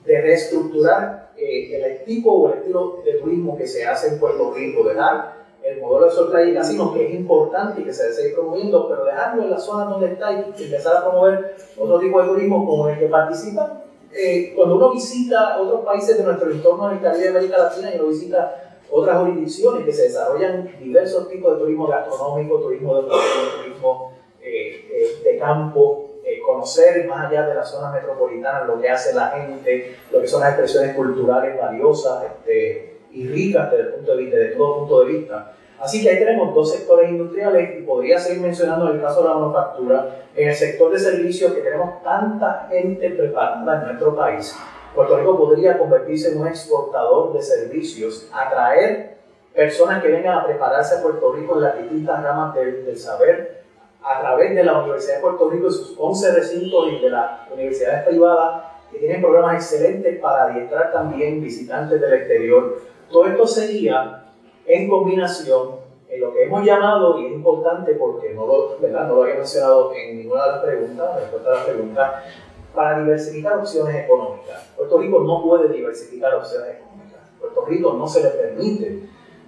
[0.05, 4.53] de reestructurar eh, el tipo o el estilo de turismo que se hace en Puerto
[4.53, 8.03] Rico, dejar el modelo de sol, playa y casino, que es importante y que se
[8.03, 11.99] debe seguir promoviendo, pero dejarlo en la zona donde está y empezar a promover otro
[11.99, 13.83] tipo de turismo como el que participa.
[14.11, 17.91] Eh, cuando uno visita otros países de nuestro entorno en el Caribe de América Latina
[17.93, 23.09] y uno visita otras jurisdicciones que se desarrollan diversos tipos de turismo gastronómico, turismo de
[23.63, 28.89] turismo eh, eh, de campo, eh, conocer más allá de las zonas metropolitanas lo que
[28.89, 33.93] hace la gente, lo que son las expresiones culturales valiosas este, y ricas desde, el
[33.93, 35.53] punto de vista, desde todo punto de vista.
[35.79, 39.29] Así que ahí tenemos dos sectores industriales y podría seguir mencionando en el caso de
[39.29, 44.55] la manufactura, en el sector de servicios que tenemos tanta gente preparada en nuestro país
[44.95, 49.17] Puerto Rico podría convertirse en un exportador de servicios, atraer
[49.53, 53.63] personas que vengan a prepararse a Puerto Rico en las distintas ramas del, saber
[54.03, 57.51] a través de la Universidad de Puerto Rico y sus 11 recintos y de las
[57.51, 62.81] universidades privadas que tienen programas excelentes para adiestrar también visitantes del exterior.
[63.13, 64.23] Todo esto sería
[64.65, 69.07] en combinación en lo que hemos llamado, y es importante porque no lo, ¿verdad?
[69.07, 72.23] no lo había mencionado en ninguna de las preguntas, respuesta a la pregunta,
[72.73, 74.67] para diversificar opciones económicas.
[74.75, 77.21] Puerto Rico no puede diversificar opciones económicas.
[77.39, 79.03] Puerto Rico no se le permite,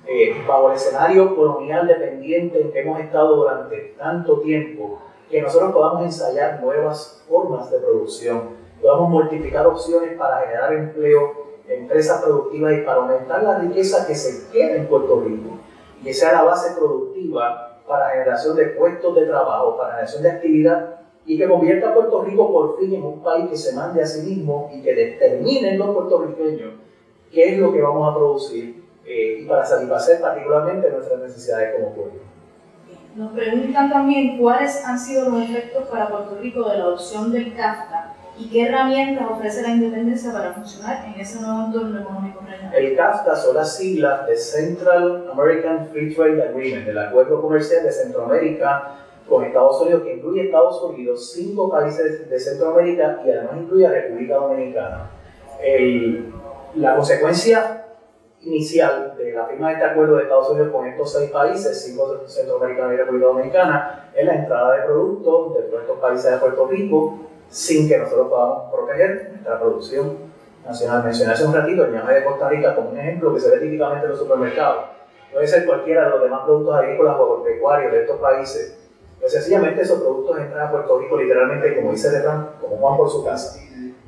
[0.06, 5.00] eh, bajo el escenario colonial dependiente en que hemos estado durante tanto tiempo,
[5.32, 8.50] que nosotros podamos ensayar nuevas formas de producción,
[8.80, 11.35] podamos multiplicar opciones para generar empleo,
[11.68, 15.58] empresas productivas y para aumentar la riqueza que se queda en Puerto Rico
[16.02, 20.32] y que sea la base productiva para generación de puestos de trabajo, para generación de
[20.32, 20.96] actividad
[21.26, 24.06] y que convierta a Puerto Rico por fin en un país que se mande a
[24.06, 26.74] sí mismo y que determinen los puertorriqueños
[27.32, 31.94] qué es lo que vamos a producir eh, y para satisfacer particularmente nuestras necesidades como
[31.94, 32.20] pueblo.
[33.16, 37.56] Nos preguntan también cuáles han sido los efectos para Puerto Rico de la adopción del
[37.56, 42.76] CAFTA y qué herramientas ofrece la independencia para funcionar en ese nuevo entorno económico regional.
[42.76, 47.92] El CAFTA son las siglas de Central American Free Trade Agreement, del Acuerdo Comercial de
[47.92, 48.96] Centroamérica
[49.30, 53.92] con Estados Unidos, que incluye Estados Unidos, cinco países de Centroamérica y además incluye a
[53.92, 55.10] República Dominicana.
[56.76, 57.86] la consecuencia
[58.42, 62.22] inicial de la firma de este acuerdo de Estados Unidos con estos seis países, cinco
[62.28, 67.20] centroamericanos y República Dominicana, es la entrada de productos de estos países de Puerto Rico
[67.50, 70.18] sin que nosotros podamos proteger nuestra producción
[70.66, 71.04] nacional.
[71.04, 73.60] Mencioné hace un ratito el llame de Costa Rica como un ejemplo que se ve
[73.60, 74.86] típicamente en los supermercados.
[75.32, 78.86] Puede ser cualquiera de los demás productos agrícolas o agropecuarios de estos países
[79.26, 83.10] pues sencillamente esos productos entran a Puerto Rico literalmente, como dice Lebrán, como Juan por
[83.10, 83.60] su casa.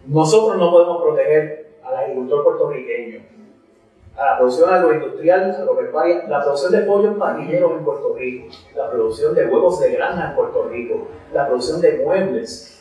[0.05, 3.21] Nosotros no podemos proteger al agricultor puertorriqueño,
[4.15, 9.33] a la producción agroindustrial, agropecuaria, la producción de pollos parrilleros en Puerto Rico, la producción
[9.33, 12.76] de huevos de granja en Puerto Rico, la producción de muebles,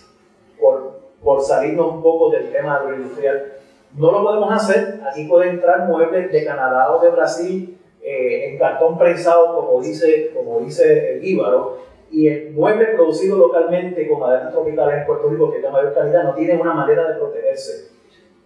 [0.60, 3.52] por, por salirnos un poco del tema agroindustrial.
[3.96, 8.58] No lo podemos hacer, aquí pueden entrar muebles de Canadá o de Brasil eh, en
[8.58, 11.78] cartón prensado, como dice, como dice el Íbaro,
[12.10, 15.92] y el mueble producido localmente con maderas tropicales en Puerto Rico, que es de mayor
[15.92, 17.96] calidad, no tiene una manera de protegerse.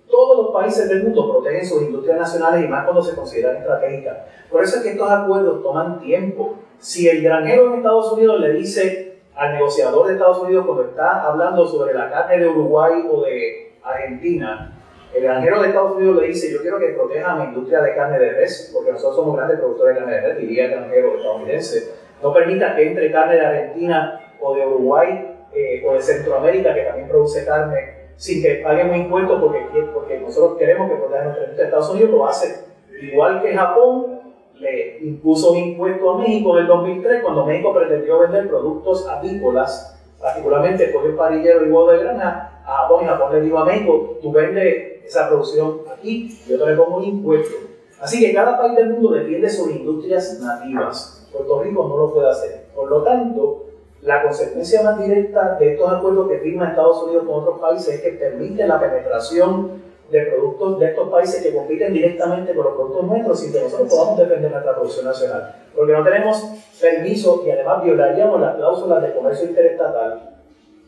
[0.09, 4.19] Todos los países del mundo protegen sus industrias nacionales y más cuando se consideran estratégicas.
[4.51, 6.57] Por eso es que estos acuerdos toman tiempo.
[6.79, 11.23] Si el granjero en Estados Unidos le dice al negociador de Estados Unidos cuando está
[11.23, 14.77] hablando sobre la carne de Uruguay o de Argentina,
[15.15, 18.19] el granjero de Estados Unidos le dice, yo quiero que proteja mi industria de carne
[18.19, 21.95] de res, porque nosotros somos grandes productores de carne de res, diría el granjero estadounidense.
[22.23, 26.85] No permita que entre carne de Argentina o de Uruguay eh, o de Centroamérica, que
[26.85, 31.67] también produce carne, sin que paguemos impuestos porque, porque nosotros queremos que proteja nuestra industria.
[31.67, 32.65] Estados Unidos lo hace.
[33.01, 34.20] Igual que Japón
[34.61, 39.99] le impuso un impuesto a México en el 2003 cuando México pretendió vender productos avícolas,
[40.21, 44.19] particularmente pollo parillero y huevo de granja, a Japón y Japón le dijo a México,
[44.21, 47.57] tú vendes esa producción aquí, yo te le pongo un impuesto.
[48.01, 51.29] Así que cada país del mundo defiende sus industrias nativas.
[51.33, 52.67] Puerto Rico no lo puede hacer.
[52.75, 53.65] Por lo tanto,
[54.03, 58.01] la consecuencia más directa de estos acuerdos que firma Estados Unidos con otros países es
[58.03, 63.05] que permite la penetración de productos de estos países que compiten directamente con los productos
[63.05, 65.55] nuestros sin que nosotros podamos defender nuestra producción nacional.
[65.75, 66.45] Porque no tenemos
[66.81, 70.31] permiso y además violaríamos las cláusulas de comercio interestatal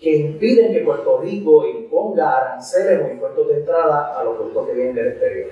[0.01, 4.75] que impiden que Puerto Rico imponga aranceles o impuestos de entrada a los productos que
[4.75, 5.51] vienen del exterior.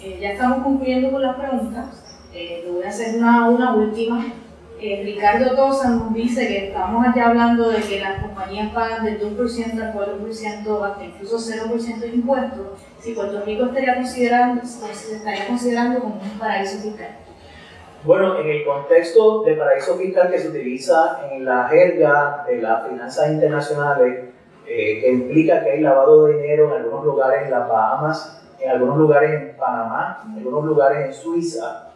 [0.00, 2.30] Eh, ya estamos concluyendo con las preguntas.
[2.32, 4.24] Eh, voy a hacer una, una última
[4.82, 9.20] eh, Ricardo Tosa nos dice que estamos allá hablando de que las compañías pagan del
[9.20, 12.66] 2% al 4%, hasta incluso 0% de impuestos,
[12.98, 17.16] si Puerto Rico considerando, se estaría considerando como un paraíso fiscal.
[18.04, 22.88] Bueno, en el contexto de paraíso fiscal que se utiliza en la jerga de las
[22.88, 24.30] finanzas internacionales,
[24.66, 28.70] eh, que implica que hay lavado de dinero en algunos lugares en las Bahamas, en
[28.70, 31.91] algunos lugares en Panamá, en algunos lugares en Suiza,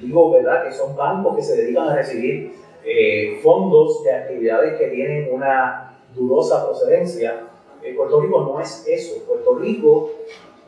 [0.00, 0.64] digo, ¿verdad?
[0.64, 2.52] Que son bancos que se dedican a recibir
[2.84, 7.48] eh, fondos de actividades que tienen una dudosa procedencia.
[7.82, 9.24] Eh, Puerto Rico no es eso.
[9.26, 10.10] Puerto Rico,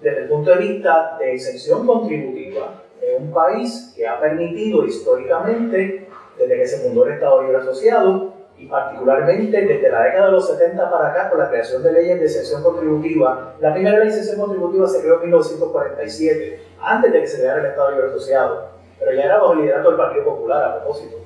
[0.01, 6.09] desde el punto de vista de exención contributiva, es un país que ha permitido históricamente,
[6.39, 10.47] desde que se fundó el Estado Libre Asociado, y particularmente desde la década de los
[10.47, 13.55] 70 para acá, con la creación de leyes de exención contributiva.
[13.59, 17.61] La primera ley de exención contributiva se creó en 1947, antes de que se creara
[17.61, 18.70] el Estado Libre Asociado
[19.01, 21.17] pero ya era bajo el liderato del Partido Popular a propósito.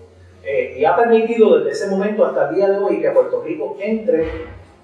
[0.45, 3.77] Eh, y ha permitido desde ese momento hasta el día de hoy que Puerto Rico
[3.81, 4.31] entre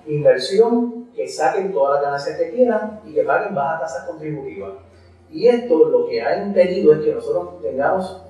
[0.07, 4.73] inversión, que saquen todas las ganancias que quieran y que paguen bajas tasas contributivas.
[5.31, 8.23] Y esto lo que ha impedido es que nosotros tengamos,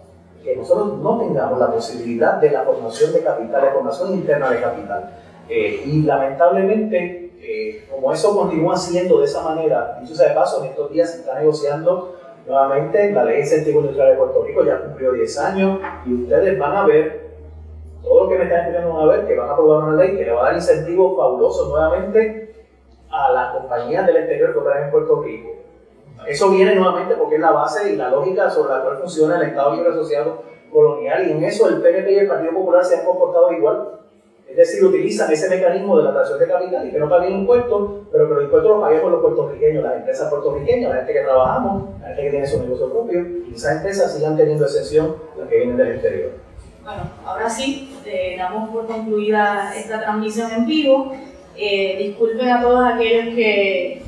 [0.45, 4.61] que nosotros no tengamos la posibilidad de la formación de capital, de formación interna de
[4.61, 5.11] capital.
[5.49, 10.63] Eh, y lamentablemente, eh, como eso continúa siendo de esa manera, dicho sea de paso,
[10.63, 12.20] en estos días se está negociando
[12.51, 16.59] Nuevamente, la ley de incentivo industrial de Puerto Rico ya cumplió 10 años y ustedes
[16.59, 17.31] van a ver,
[18.03, 20.17] todo lo que me están escuchando van a ver que van a aprobar una ley
[20.17, 22.53] que le va a dar incentivos fabulosos nuevamente
[23.09, 25.51] a las compañías del exterior que operan en Puerto Rico.
[26.27, 29.43] Eso viene nuevamente porque es la base y la lógica sobre la cual funciona el
[29.43, 30.43] Estado Libre Asociado
[30.73, 34.00] Colonial y en eso el PNP y el Partido Popular se han comportado igual
[34.51, 37.91] es decir, utilizan ese mecanismo de la atracción de capital y que no paguen impuestos,
[38.11, 42.01] pero que los impuestos los paguemos los puertorriqueños, las empresas puertorriqueñas, la gente que trabajamos,
[42.01, 45.57] la gente que tiene su negocio propio, y esas empresas sigan teniendo excepción las que
[45.57, 46.31] vienen del exterior.
[46.83, 51.13] Bueno, ahora sí, eh, damos por concluida esta transmisión en vivo.
[51.57, 54.03] Eh, disculpen a todos aquellos que,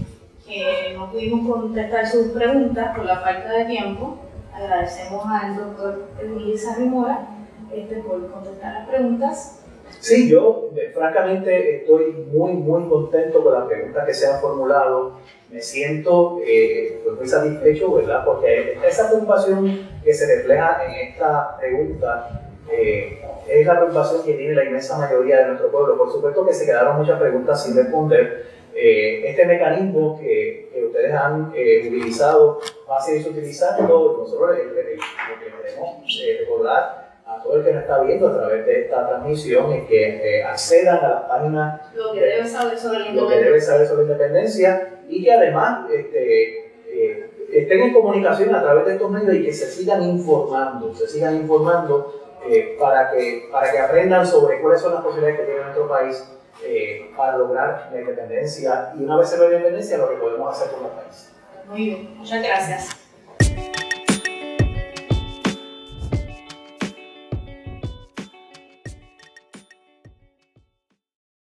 [0.97, 4.19] no pudimos contestar sus preguntas por la falta de tiempo.
[4.53, 7.27] Agradecemos al doctor Luis Arrimora
[7.73, 9.62] este, por contestar las preguntas.
[10.03, 15.13] Sí, yo eh, francamente estoy muy, muy contento con las preguntas que se han formulado.
[15.49, 18.25] Me siento eh, pues, muy satisfecho, ¿verdad?
[18.25, 24.55] Porque esa preocupación que se refleja en esta pregunta eh, es la preocupación que tiene
[24.57, 25.97] la inmensa mayoría de nuestro pueblo.
[25.97, 28.47] Por supuesto que se quedaron muchas preguntas sin responder.
[28.75, 32.59] este mecanismo que, que ustedes han utilizado
[32.91, 34.17] va a seguir utilizando.
[34.19, 35.97] Nosotros lo que queremos
[36.41, 40.39] recordar a todo el que nos está viendo a través de esta transmisión es que
[40.39, 43.87] eh, accedan a la página lo que debe saber sobre la independencia, que debe saber
[43.87, 49.11] sobre la independencia y que además este, eh, estén en comunicación a través de estos
[49.11, 54.27] medios y que se sigan informando, se sigan informando eh, para, que, para que aprendan
[54.27, 56.25] sobre cuáles son las posibilidades que tiene nuestro país
[56.65, 60.73] eh, para lograr la independencia y una vez se la independencia, lo que podemos hacer
[60.73, 61.33] con el país.
[61.69, 63.02] Muy bien, muchas gracias.